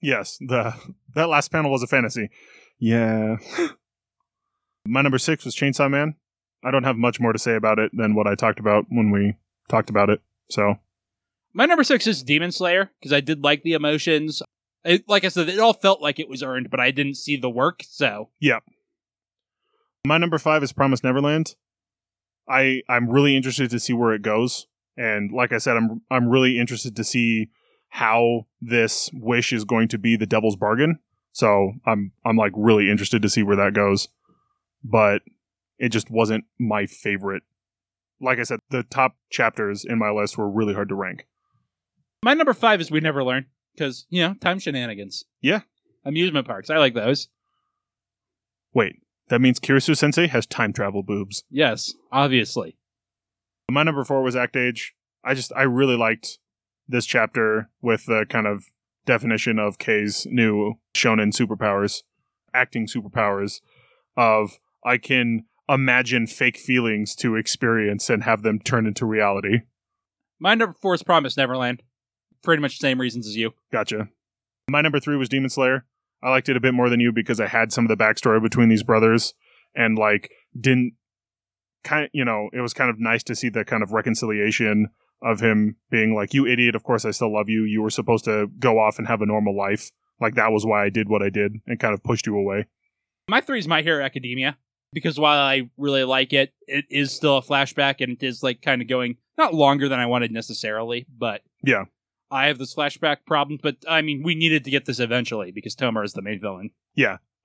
[0.00, 0.74] yes the
[1.14, 2.30] that last panel was a fantasy.
[2.78, 3.36] Yeah.
[4.86, 6.14] My number six was chainsaw man.
[6.64, 9.10] I don't have much more to say about it than what i talked about when
[9.10, 9.34] we
[9.68, 10.76] talked about it so.
[11.52, 14.40] My number six is Demon Slayer because I did like the emotions.
[14.84, 17.36] It, like I said, it all felt like it was earned, but I didn't see
[17.36, 18.30] the work, so
[20.06, 21.54] My number five is Promise Neverland.
[22.48, 26.28] I I'm really interested to see where it goes, and like I said, I'm I'm
[26.28, 27.50] really interested to see
[27.88, 30.98] how this wish is going to be the devil's bargain.
[31.32, 34.08] So I'm I'm like really interested to see where that goes,
[34.82, 35.22] but
[35.78, 37.42] it just wasn't my favorite.
[38.20, 41.26] Like I said, the top chapters in my list were really hard to rank.
[42.24, 45.24] my number five is We Never Learn because you know time shenanigans.
[45.40, 45.60] Yeah.
[46.04, 46.70] amusement parks.
[46.70, 47.28] I like those.
[48.72, 48.96] Wait,
[49.30, 51.44] that means Kirisu Sensei has time travel boobs.
[51.50, 52.76] Yes, obviously.
[53.70, 54.94] My number four was Act Age.
[55.24, 56.38] I just I really liked
[56.88, 58.64] this chapter with the kind of
[59.06, 62.02] definition of Kei's new shonen superpowers,
[62.52, 63.60] acting superpowers
[64.16, 69.60] of I can imagine fake feelings to experience and have them turn into reality.
[70.40, 71.82] My number four is Promise Neverland.
[72.42, 73.52] Pretty much the same reasons as you.
[73.70, 74.08] Gotcha.
[74.68, 75.84] My number three was Demon Slayer.
[76.22, 78.42] I liked it a bit more than you because I had some of the backstory
[78.42, 79.34] between these brothers
[79.74, 80.94] and like didn't
[81.84, 84.88] kind you know, it was kind of nice to see the kind of reconciliation
[85.22, 87.64] of him being like, You idiot, of course I still love you.
[87.64, 89.90] You were supposed to go off and have a normal life.
[90.20, 92.66] Like that was why I did what I did and kind of pushed you away.
[93.28, 94.58] My three is My Hero Academia
[94.92, 98.60] because while I really like it, it is still a flashback and it is like
[98.60, 101.84] kind of going not longer than I wanted necessarily, but Yeah.
[102.30, 103.58] I have this flashback problem.
[103.62, 106.70] But I mean, we needed to get this eventually because Tomura is the main villain.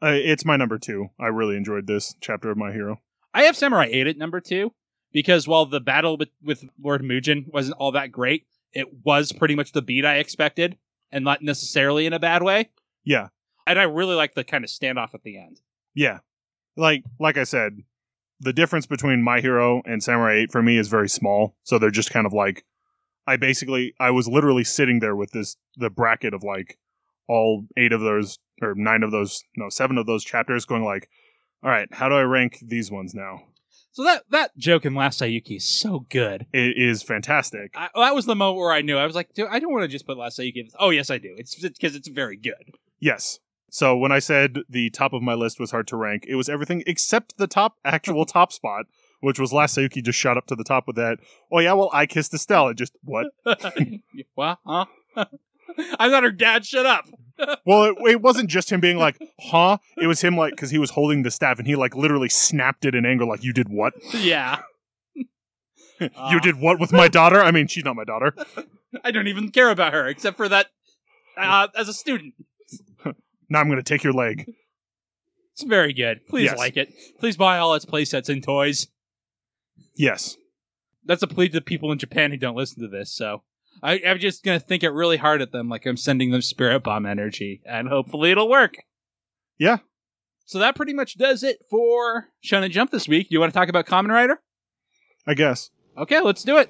[0.02, 1.08] Uh, it's my number two.
[1.20, 3.02] I really enjoyed this chapter of My Hero.
[3.34, 4.74] I have Samurai 8 at number two
[5.12, 9.56] because while the battle with, with Lord Mujin wasn't all that great, it was pretty
[9.56, 10.78] much the beat I expected
[11.12, 12.70] and not necessarily in a bad way.
[13.04, 13.30] Yeah.
[13.66, 15.62] And I really like the kind of standoff at the end.
[15.94, 16.20] Yeah.
[16.76, 17.80] Like like I said,
[18.40, 21.56] the difference between My Hero and Samurai 8 for me is very small.
[21.64, 22.66] So they're just kind of like
[23.28, 26.78] I basically I was literally sitting there with this the bracket of like
[27.28, 31.10] all eight of those or nine of those no seven of those chapters going like,
[31.64, 33.42] all right, how do I rank these ones now?
[33.92, 36.46] So that that joke in Last Sayuki is so good.
[36.52, 37.72] It is fantastic.
[37.76, 39.84] I, that was the moment where I knew I was like, dude, I don't want
[39.84, 40.68] to just put Last Sayuki.
[40.78, 41.34] Oh yes, I do.
[41.38, 42.76] It's because it's very good.
[43.00, 43.40] Yes.
[43.70, 46.50] So when I said the top of my list was hard to rank, it was
[46.50, 48.86] everything except the top actual top spot,
[49.22, 51.20] which was last Sayuki just shot up to the top with that.
[51.52, 52.70] Oh yeah, well I kissed Estelle.
[52.70, 53.28] It just what?
[54.36, 54.60] what?
[54.66, 54.86] Huh?
[56.00, 57.06] I thought her dad shut up.
[57.66, 60.78] well, it, it, wasn't just him being like, "Huh." It was him like because he
[60.78, 63.70] was holding the staff and he like literally snapped it in anger, like, "You did
[63.70, 64.62] what?" Yeah.
[66.00, 66.40] you uh.
[66.40, 67.42] did what with my daughter?
[67.42, 68.34] I mean, she's not my daughter.
[69.04, 70.68] I don't even care about her except for that
[71.38, 72.34] uh, as a student.
[73.50, 74.50] now I'm going to take your leg.
[75.54, 76.26] It's very good.
[76.28, 76.58] Please yes.
[76.58, 76.94] like it.
[77.20, 78.88] Please buy all its playsets and toys.
[79.96, 80.38] Yes.
[81.06, 83.44] That's a plea to people in Japan who don't listen to this, so
[83.84, 86.84] I, am just gonna think it really hard at them, like I'm sending them spirit
[86.84, 88.78] bomb energy, and hopefully it'll work.
[89.58, 89.78] Yeah.
[90.46, 93.28] So that pretty much does it for Shonen Jump this week.
[93.30, 94.40] You want to talk about Kamen Rider?
[95.28, 95.72] I guess.
[95.98, 96.70] Okay, let's do it.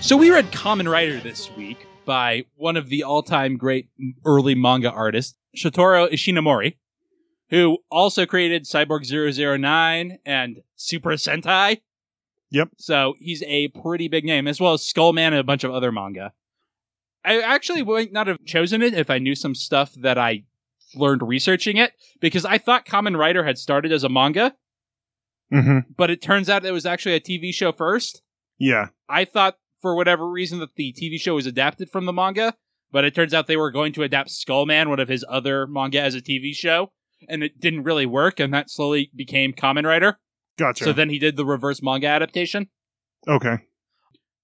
[0.00, 3.88] So we read Kamen Rider this week by one of the all-time great
[4.24, 6.76] early manga artists, Shotaro Ishinomori,
[7.48, 9.04] who also created Cyborg
[9.60, 11.80] 009 and Super Sentai.
[12.50, 12.70] Yep.
[12.78, 15.90] So he's a pretty big name, as well as Skullman and a bunch of other
[15.90, 16.32] manga.
[17.24, 20.44] I actually would not have chosen it if I knew some stuff that I
[20.94, 24.54] learned researching it, because I thought Kamen Rider had started as a manga,
[25.52, 25.90] mm-hmm.
[25.96, 28.22] but it turns out it was actually a TV show first.
[28.58, 28.88] Yeah.
[29.08, 32.54] I thought for whatever reason that the TV show was adapted from the manga,
[32.90, 36.00] but it turns out they were going to adapt Skullman, one of his other manga,
[36.00, 36.90] as a TV show,
[37.28, 40.18] and it didn't really work, and that slowly became Kamen Rider.
[40.58, 40.84] Gotcha.
[40.84, 42.68] So then he did the reverse manga adaptation.
[43.28, 43.58] Okay.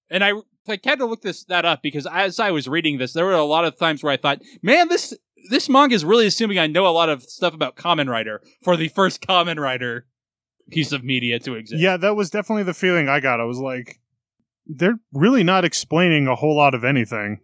[0.08, 0.32] And I
[0.68, 3.32] like had to look this that up because as I was reading this, there were
[3.32, 5.14] a lot of times where I thought, man, this
[5.50, 8.76] this manga is really assuming I know a lot of stuff about Kamen Rider for
[8.76, 10.06] the first Kamen Rider
[10.70, 11.80] piece of media to exist.
[11.80, 13.40] Yeah, that was definitely the feeling I got.
[13.40, 14.00] I was like,
[14.66, 17.40] they're really not explaining a whole lot of anything.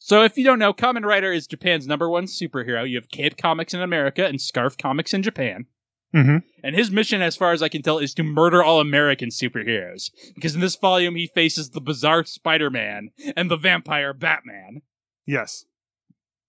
[0.00, 2.88] So, if you don't know, Kamen Rider is Japan's number one superhero.
[2.88, 5.66] You have Kid Comics in America and Scarf Comics in Japan.
[6.14, 6.38] Mm-hmm.
[6.62, 10.10] And his mission, as far as I can tell, is to murder all American superheroes.
[10.34, 14.82] Because in this volume, he faces the bizarre Spider Man and the vampire Batman.
[15.26, 15.64] Yes.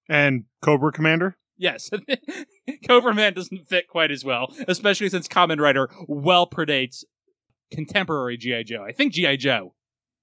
[0.07, 1.37] And Cobra Commander?
[1.57, 1.89] Yes.
[2.87, 7.03] Cobra Man doesn't fit quite as well, especially since Kamen Rider well predates
[7.71, 8.63] contemporary G.I.
[8.63, 8.83] Joe.
[8.87, 9.35] I think G.I.
[9.35, 9.75] Joe,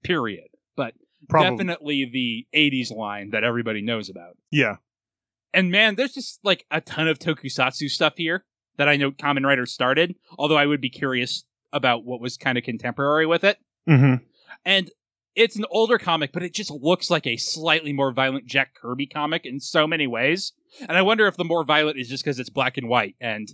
[0.03, 0.47] period.
[0.75, 0.95] But
[1.29, 1.51] Probably.
[1.51, 4.35] definitely the 80s line that everybody knows about.
[4.51, 4.77] Yeah.
[5.53, 8.43] And man, there's just like a ton of tokusatsu stuff here
[8.77, 12.57] that I know Kamen Rider started, although I would be curious about what was kind
[12.57, 13.57] of contemporary with it.
[13.87, 14.23] Mm-hmm.
[14.65, 14.91] And
[15.35, 19.05] it's an older comic, but it just looks like a slightly more violent Jack Kirby
[19.05, 20.53] comic in so many ways.
[20.81, 23.47] And I wonder if the more violent is just because it's black and white, and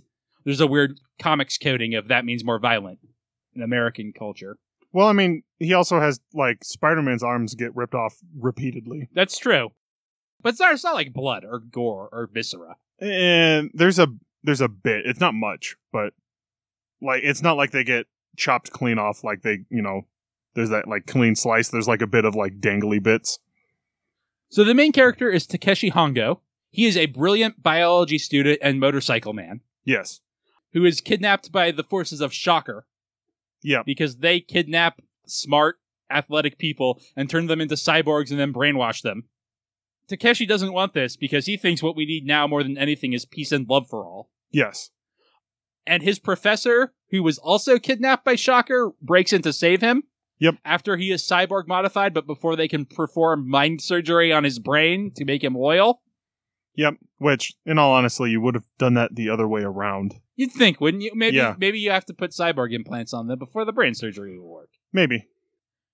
[0.44, 3.00] there's a weird comics coding of that means more violent
[3.54, 4.56] in American culture.
[4.92, 9.08] Well, I mean, he also has like Spider-Man's arms get ripped off repeatedly.
[9.12, 9.72] That's true,
[10.40, 12.76] but it's not, it's not like blood or gore or viscera.
[13.00, 14.08] And there's a
[14.44, 15.06] there's a bit.
[15.06, 16.12] It's not much, but
[17.02, 19.24] like it's not like they get chopped clean off.
[19.24, 20.02] Like they, you know,
[20.54, 21.70] there's that like clean slice.
[21.70, 23.40] There's like a bit of like dangly bits.
[24.50, 26.40] So the main character is Takeshi Hongo.
[26.70, 29.60] He is a brilliant biology student and motorcycle man.
[29.84, 30.20] Yes.
[30.72, 32.86] Who is kidnapped by the forces of Shocker.
[33.62, 33.82] Yeah.
[33.84, 35.76] Because they kidnap smart,
[36.10, 39.24] athletic people and turn them into cyborgs and then brainwash them.
[40.06, 43.24] Takeshi doesn't want this because he thinks what we need now more than anything is
[43.24, 44.28] peace and love for all.
[44.54, 44.90] Yes.
[45.86, 50.04] And his professor, who was also kidnapped by Shocker, breaks in to save him.
[50.38, 50.56] Yep.
[50.64, 55.12] After he is cyborg modified, but before they can perform mind surgery on his brain
[55.16, 56.02] to make him loyal.
[56.76, 56.94] Yep.
[57.18, 60.14] Which, in all honesty, you would have done that the other way around.
[60.36, 61.12] You'd think, wouldn't you?
[61.14, 61.54] Maybe yeah.
[61.56, 64.70] maybe you have to put cyborg implants on them before the brain surgery will work.
[64.92, 65.28] Maybe.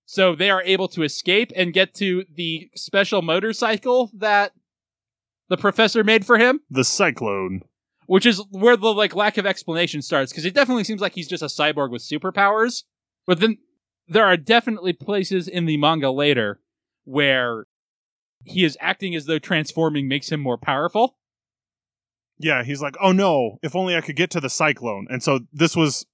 [0.05, 4.53] So they are able to escape and get to the special motorcycle that
[5.47, 6.61] the professor made for him.
[6.69, 7.61] The Cyclone
[8.11, 11.29] which is where the like lack of explanation starts because it definitely seems like he's
[11.29, 12.83] just a cyborg with superpowers.
[13.25, 13.59] But then
[14.05, 16.59] there are definitely places in the manga later
[17.05, 17.67] where
[18.43, 21.15] he is acting as though transforming makes him more powerful.
[22.37, 25.07] Yeah, he's like, oh no, if only I could get to the cyclone.
[25.09, 26.05] And so this was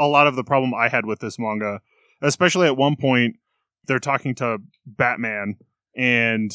[0.00, 1.82] a lot of the problem I had with this manga,
[2.20, 3.36] especially at one point
[3.84, 5.54] they're talking to Batman
[5.94, 6.50] and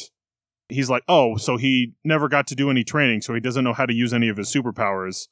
[0.71, 3.73] he's like, "Oh, so he never got to do any training, so he doesn't know
[3.73, 5.27] how to use any of his superpowers."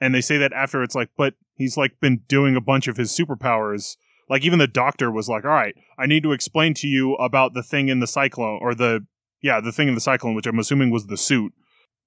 [0.00, 2.96] And they say that after it's like, "But he's like been doing a bunch of
[2.96, 3.96] his superpowers."
[4.28, 7.54] Like even the doctor was like, "All right, I need to explain to you about
[7.54, 9.06] the thing in the cyclone or the
[9.42, 11.52] yeah, the thing in the cyclone, which I'm assuming was the suit."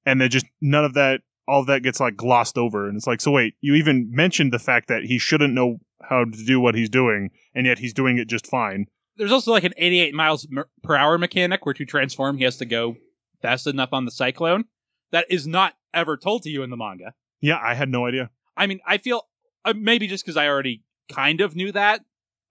[0.05, 3.07] And then just none of that all of that gets like glossed over and it's
[3.07, 5.77] like, "So wait, you even mentioned the fact that he shouldn't know
[6.09, 8.88] how to do what he's doing and yet he's doing it just fine."
[9.18, 10.47] There's also like an 88 miles
[10.84, 12.95] per hour mechanic where to transform he has to go
[13.41, 14.66] fast enough on the cyclone.
[15.11, 17.13] That is not ever told to you in the manga.
[17.41, 18.30] Yeah, I had no idea.
[18.57, 19.24] I mean, I feel
[19.63, 22.01] uh, maybe just because I already kind of knew that,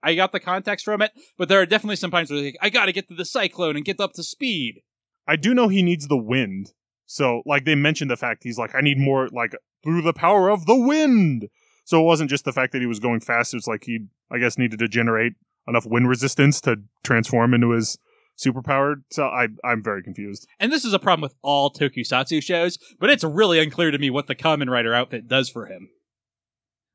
[0.01, 1.11] I got the context from it.
[1.37, 3.75] But there are definitely some times where like, I got to get to the cyclone
[3.75, 4.81] and get up to speed.
[5.27, 6.71] I do know he needs the wind.
[7.07, 10.49] So, like, they mentioned the fact he's like, I need more, like, through the power
[10.49, 11.49] of the wind.
[11.83, 13.53] So it wasn't just the fact that he was going fast.
[13.53, 15.33] It's like he, I guess, needed to generate
[15.67, 17.97] enough wind resistance to transform into his
[18.37, 19.03] superpowered.
[19.11, 20.47] So I, I'm very confused.
[20.59, 24.09] And this is a problem with all tokusatsu shows, but it's really unclear to me
[24.09, 25.89] what the Kamen Rider outfit does for him.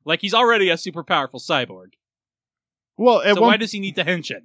[0.05, 1.93] Like he's already a super powerful cyborg.
[2.97, 4.43] Well, at so one why does he need the henshin?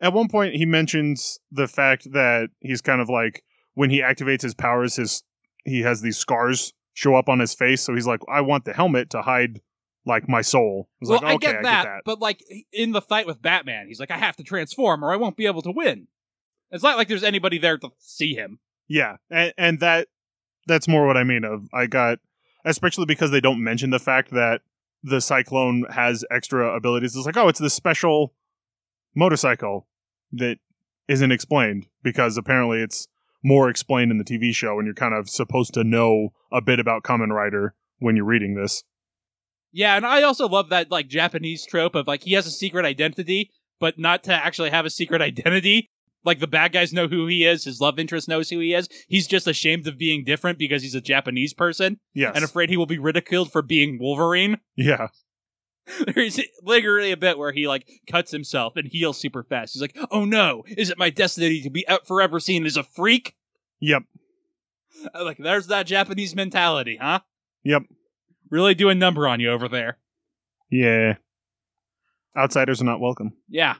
[0.00, 3.44] at one point he mentions the fact that he's kind of like
[3.74, 5.22] when he activates his powers, his
[5.64, 7.82] he has these scars show up on his face.
[7.82, 9.60] So he's like, I want the helmet to hide
[10.06, 10.88] like my soul.
[10.88, 12.02] I was well, like, I, okay, get I that, get that.
[12.04, 15.16] but like in the fight with Batman, he's like, I have to transform or I
[15.16, 16.08] won't be able to win.
[16.70, 18.60] It's not like there's anybody there to see him.
[18.88, 20.08] Yeah, and, and that
[20.66, 21.44] that's more what I mean.
[21.44, 22.18] Of I got,
[22.64, 24.62] especially because they don't mention the fact that
[25.02, 27.16] the cyclone has extra abilities.
[27.16, 28.34] It's like, oh, it's this special
[29.14, 29.86] motorcycle
[30.32, 30.58] that
[31.08, 33.08] isn't explained because apparently it's
[33.42, 36.78] more explained in the TV show, and you're kind of supposed to know a bit
[36.78, 38.84] about Kamen Rider when you're reading this.
[39.72, 42.84] Yeah, and I also love that like Japanese trope of like he has a secret
[42.84, 45.90] identity, but not to actually have a secret identity.
[46.22, 48.88] Like the bad guys know who he is, his love interest knows who he is.
[49.08, 52.76] He's just ashamed of being different because he's a Japanese person Yes, and afraid he
[52.76, 54.58] will be ridiculed for being Wolverine.
[54.76, 55.08] yeah,
[56.14, 59.72] There's literally a bit where he like cuts himself and heals super fast.
[59.72, 62.82] He's like, "Oh no, is it my destiny to be out forever seen as a
[62.82, 63.34] freak?"
[63.80, 64.02] yep,
[65.14, 67.20] Like, there's that Japanese mentality, huh?
[67.62, 67.82] yep,
[68.50, 69.98] Really do a number on you over there.
[70.70, 71.14] yeah.
[72.36, 73.32] Outsiders are not welcome.
[73.48, 73.76] Yeah.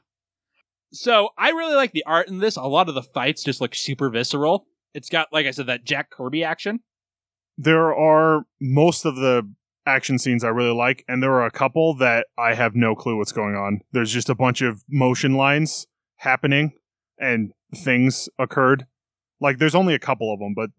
[0.92, 2.56] So I really like the art in this.
[2.56, 4.66] A lot of the fights just look super visceral.
[4.92, 6.80] It's got, like I said, that Jack Kirby action.
[7.56, 9.48] there are most of the
[9.86, 13.16] action scenes I really like, and there are a couple that I have no clue
[13.16, 13.80] what's going on.
[13.92, 16.72] There's just a bunch of motion lines happening,
[17.18, 18.86] and things occurred.
[19.40, 20.70] Like, there's only a couple of them, but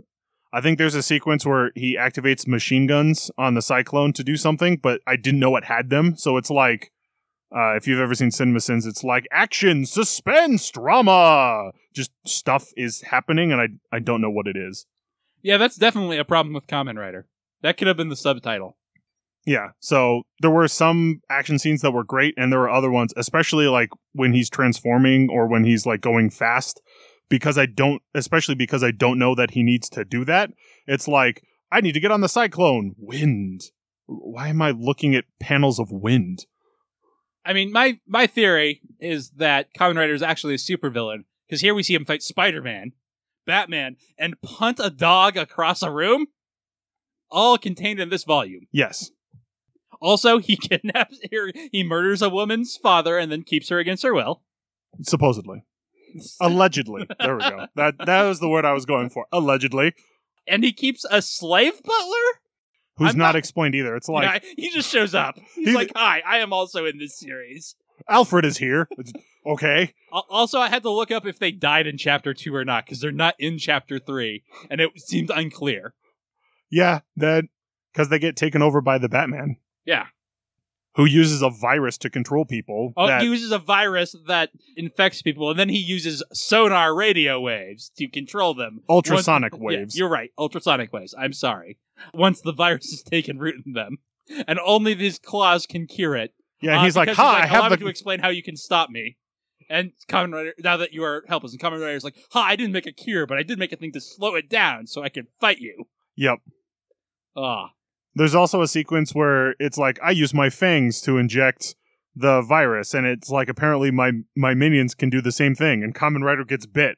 [0.53, 4.35] I think there's a sequence where he activates machine guns on the Cyclone to do
[4.35, 6.15] something, but I didn't know it had them.
[6.17, 6.91] So it's like,
[7.55, 11.71] uh, if you've ever seen Cinema Sins, it's like action, suspense, drama.
[11.93, 14.85] Just stuff is happening, and I I don't know what it is.
[15.41, 17.27] Yeah, that's definitely a problem with Kamen Rider.
[17.61, 18.77] That could have been the subtitle.
[19.45, 19.69] Yeah.
[19.79, 23.67] So there were some action scenes that were great, and there were other ones, especially
[23.67, 26.81] like when he's transforming or when he's like going fast.
[27.31, 30.51] Because I don't, especially because I don't know that he needs to do that.
[30.85, 32.93] It's like I need to get on the cyclone.
[32.97, 33.61] Wind.
[34.05, 36.45] Why am I looking at panels of wind?
[37.45, 41.73] I mean, my my theory is that Kamen Rider is actually a supervillain because here
[41.73, 42.91] we see him fight Spider Man,
[43.47, 46.27] Batman, and punt a dog across a room,
[47.31, 48.67] all contained in this volume.
[48.71, 49.09] Yes.
[49.99, 51.19] Also, he kidnaps,
[51.71, 54.43] he murders a woman's father and then keeps her against her will.
[55.03, 55.63] Supposedly.
[56.39, 57.07] Allegedly.
[57.19, 57.65] There we go.
[57.75, 59.25] That that was the word I was going for.
[59.31, 59.93] Allegedly.
[60.47, 62.27] and he keeps a slave butler.
[62.97, 63.95] Who's I'm not, not- explained either.
[63.95, 65.35] It's like I- he just shows up.
[65.55, 67.75] He's He- like, "Hi, I am also in this series."
[68.09, 68.87] Alfred is here.
[68.97, 69.13] It's-
[69.45, 69.93] okay.
[70.13, 72.85] Al- Also, I had to look up if they died in chapter two or not
[72.85, 75.93] because they're not in chapter three, and it seemed unclear.
[76.69, 77.45] Yeah, that
[77.93, 79.57] because they get taken over by the Batman.
[79.85, 80.07] Yeah.
[80.95, 82.93] Who uses a virus to control people.
[82.97, 87.39] Oh, that, he uses a virus that infects people, and then he uses sonar radio
[87.39, 88.81] waves to control them.
[88.89, 89.97] ultrasonic Once- yeah, waves.
[89.97, 91.15] you're right, ultrasonic waves.
[91.17, 91.77] I'm sorry.
[92.13, 93.97] Once the virus has taken root in them,
[94.47, 96.33] and only these claws can cure it.
[96.61, 98.89] yeah, Uh, he's like, because "Ha, I have the to explain how you can stop
[98.89, 99.17] me."
[99.69, 102.73] And Kamen Rider, now that you are helpless, and Kamen Rider's like, "Ha, I didn't
[102.73, 105.09] make a cure, but I did make a thing to slow it down so I
[105.09, 105.85] could fight you."
[106.17, 106.39] Yep.
[107.37, 107.71] Ah,
[108.15, 111.75] There's also a sequence where it's like I use my fangs to inject
[112.15, 115.95] the virus, and it's like apparently my my minions can do the same thing, and
[115.95, 116.97] Kamen Rider gets bit.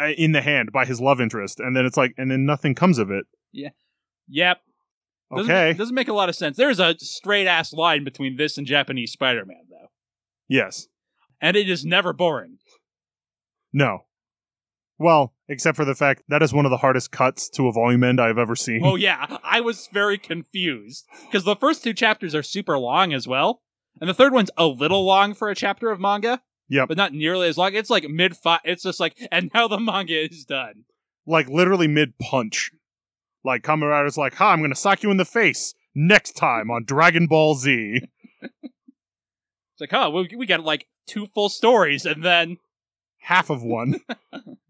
[0.00, 2.74] uh, in the hand by his love interest, and then it's like, and then nothing
[2.74, 3.26] comes of it.
[3.52, 3.70] Yeah.
[4.28, 4.58] Yep.
[5.34, 5.72] Doesn't, Okay.
[5.72, 6.56] Doesn't make a lot of sense.
[6.56, 9.88] There's a straight ass line between this and Japanese Spider Man, though.
[10.48, 10.86] Yes.
[11.40, 12.58] And it is never boring.
[13.72, 14.04] No.
[14.98, 18.02] Well, except for the fact that is one of the hardest cuts to a volume
[18.02, 18.80] end I've ever seen.
[18.84, 19.38] Oh, yeah.
[19.44, 21.06] I was very confused.
[21.26, 23.62] Because the first two chapters are super long as well.
[24.00, 26.42] And the third one's a little long for a chapter of manga.
[26.68, 27.74] Yeah, But not nearly as long.
[27.74, 28.60] It's like mid five.
[28.64, 30.84] It's just like, and now the manga is done.
[31.26, 32.70] Like literally mid punch.
[33.44, 36.84] Like Kamen Rider's like, ha, I'm gonna sock you in the face next time on
[36.84, 38.02] Dragon Ball Z.
[38.42, 42.58] It's like, huh, we, we got like two full stories, and then
[43.20, 44.00] Half of one.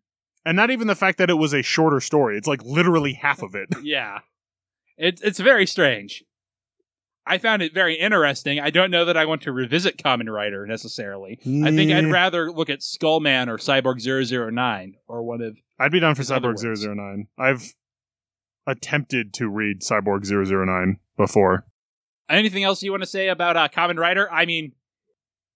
[0.48, 2.38] and not even the fact that it was a shorter story.
[2.38, 3.68] It's like literally half of it.
[3.82, 4.20] yeah,
[4.96, 6.24] it's it's very strange.
[7.26, 8.58] I found it very interesting.
[8.58, 11.38] I don't know that I want to revisit Kamen Rider necessarily.
[11.42, 15.58] I think I'd rather look at Skullman or Cyborg 009 or one of.
[15.78, 16.82] I'd be down for Cyborg works.
[16.82, 17.26] 009.
[17.38, 17.74] I've
[18.66, 21.66] attempted to read Cyborg 009 before.
[22.30, 24.32] Anything else you want to say about uh, Kamen Rider?
[24.32, 24.72] I mean,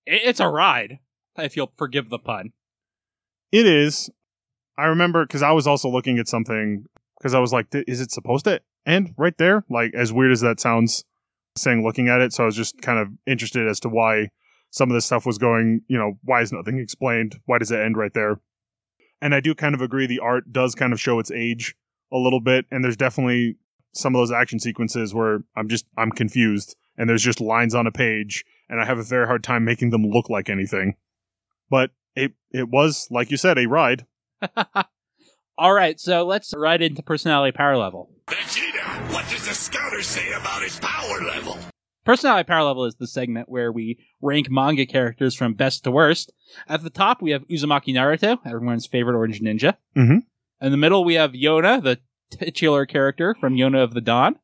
[0.05, 0.99] it, it's a ride.
[1.39, 2.53] If you'll forgive the pun.
[3.51, 4.11] It is.
[4.79, 6.87] I remember because I was also looking at something
[7.19, 9.65] because I was like, is it supposed to end right there?
[9.71, 11.05] Like, as weird as that sounds,
[11.57, 12.33] saying looking at it.
[12.33, 14.29] So I was just kind of interested as to why
[14.71, 17.39] some of this stuff was going, you know, why is nothing explained?
[17.45, 18.41] Why does it end right there?
[19.21, 21.77] And I do kind of agree the art does kind of show its age
[22.11, 22.67] a little bit.
[22.71, 23.57] And there's definitely
[23.95, 27.87] some of those action sequences where I'm just, I'm confused and there's just lines on
[27.87, 30.95] a page and I have a very hard time making them look like anything.
[31.71, 34.07] But it, it was, like you said, a ride.
[35.59, 38.11] All right, so let's right into personality power level.
[38.27, 41.59] Vegeta, what does the scouter say about his power level?
[42.05, 46.33] Personality power level is the segment where we rank manga characters from best to worst.
[46.69, 49.77] At the top, we have Uzumaki Naruto, everyone's favorite orange ninja.
[49.97, 50.23] Mhm.
[50.61, 54.39] In the middle, we have Yona, the titular character from Yona of the Dawn.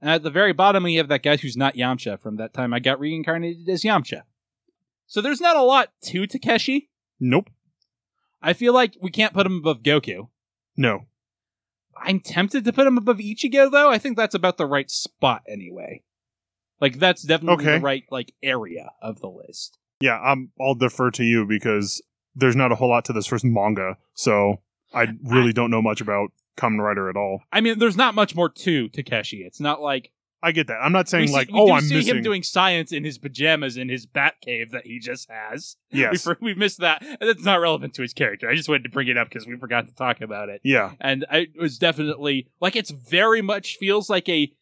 [0.00, 2.74] And at the very bottom, we have that guy who's not Yamcha from that time
[2.74, 4.22] I got reincarnated as Yamcha.
[5.06, 6.90] So there's not a lot to Takeshi.
[7.20, 7.50] Nope.
[8.44, 10.28] I feel like we can't put him above Goku.
[10.76, 11.06] No.
[11.96, 13.90] I'm tempted to put him above Ichigo though.
[13.90, 16.02] I think that's about the right spot anyway.
[16.80, 17.78] Like that's definitely Okay.
[17.78, 19.78] the right like area of the list.
[20.00, 22.02] Yeah, I'm, I'll defer to you because
[22.34, 24.60] there's not a whole lot to this first manga, so
[24.92, 27.40] I really don't know much about Kamen Rider at all.
[27.52, 29.38] I mean, there's not much more to Takeshi.
[29.44, 30.10] It's not like
[30.44, 30.78] I get that.
[30.82, 32.16] I'm not saying like, oh, do I'm see missing.
[32.16, 35.76] him doing science in his pajamas in his bat cave that he just has.
[35.90, 36.26] yes.
[36.26, 37.02] We, we missed that.
[37.02, 38.48] And That's not relevant to his character.
[38.48, 40.60] I just wanted to bring it up because we forgot to talk about it.
[40.62, 40.92] yeah.
[41.00, 44.52] and I- it was definitely like it's very much feels like a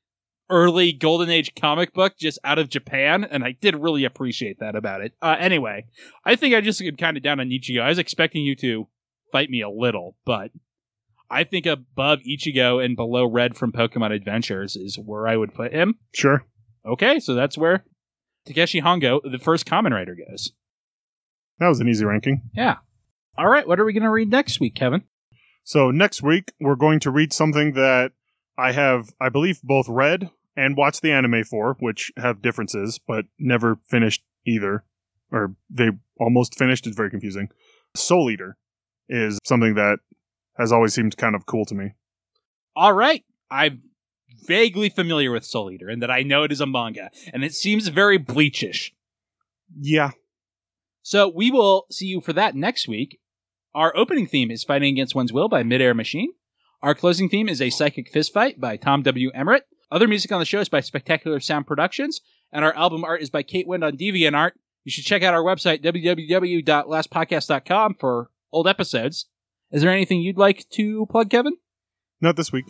[0.51, 4.75] early golden age comic book just out of Japan, and I did really appreciate that
[4.77, 5.15] about it.
[5.23, 5.87] Uh, anyway,
[6.25, 7.81] I think I just got kind of down on Ichigo.
[7.81, 8.87] I was expecting you to
[9.31, 10.51] fight me a little, but
[11.33, 15.73] I think above Ichigo and below Red from Pokemon Adventures is where I would put
[15.73, 15.95] him.
[16.15, 16.45] Sure.
[16.85, 17.85] Okay, so that's where
[18.45, 20.53] Takeshi Hongo, the first Kamen Rider, goes.
[21.59, 22.43] That was an easy ranking.
[22.55, 22.77] Yeah.
[23.39, 25.05] All right, what are we going to read next week, Kevin?
[25.65, 28.13] So next week we're going to read something that
[28.59, 33.25] I have, I believe, both read and watched the anime for, which have differences, but
[33.39, 34.85] never finished either,
[35.31, 35.89] or they
[36.21, 36.87] almost finished.
[36.87, 37.49] It's very confusing.
[37.97, 38.59] Soul Eater
[39.09, 40.01] is something that
[40.57, 41.93] has always seemed kind of cool to me.
[42.77, 43.25] All right.
[43.51, 43.83] I'm
[44.47, 47.55] vaguely familiar with Soul Eater and that I know it is a manga, and it
[47.55, 48.91] seems very bleachish.
[49.79, 50.11] Yeah,
[51.03, 53.19] So we will see you for that next week.
[53.75, 56.33] Our opening theme is Fighting Against One's Will by Midair Machine.
[56.83, 59.31] Our closing theme is A Psychic Fistfight by Tom W.
[59.35, 59.65] Emmerich.
[59.91, 62.21] Other music on the show is by Spectacular Sound Productions,
[62.53, 64.53] and our album art is by Kate Wind on DeviantArt.
[64.85, 69.27] You should check out our website, www.lastpodcast.com, for old episodes.
[69.73, 71.57] Is there anything you'd like to plug, Kevin?
[72.21, 72.67] not this week.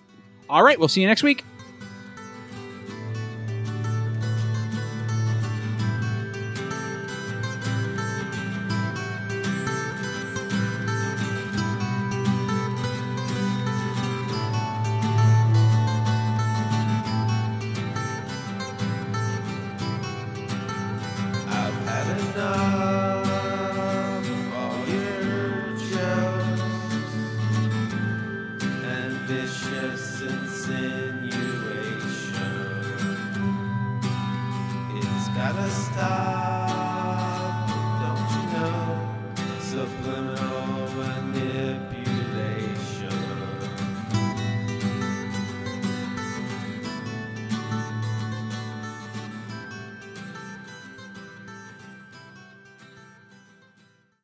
[0.48, 1.44] All right, we'll see you next week.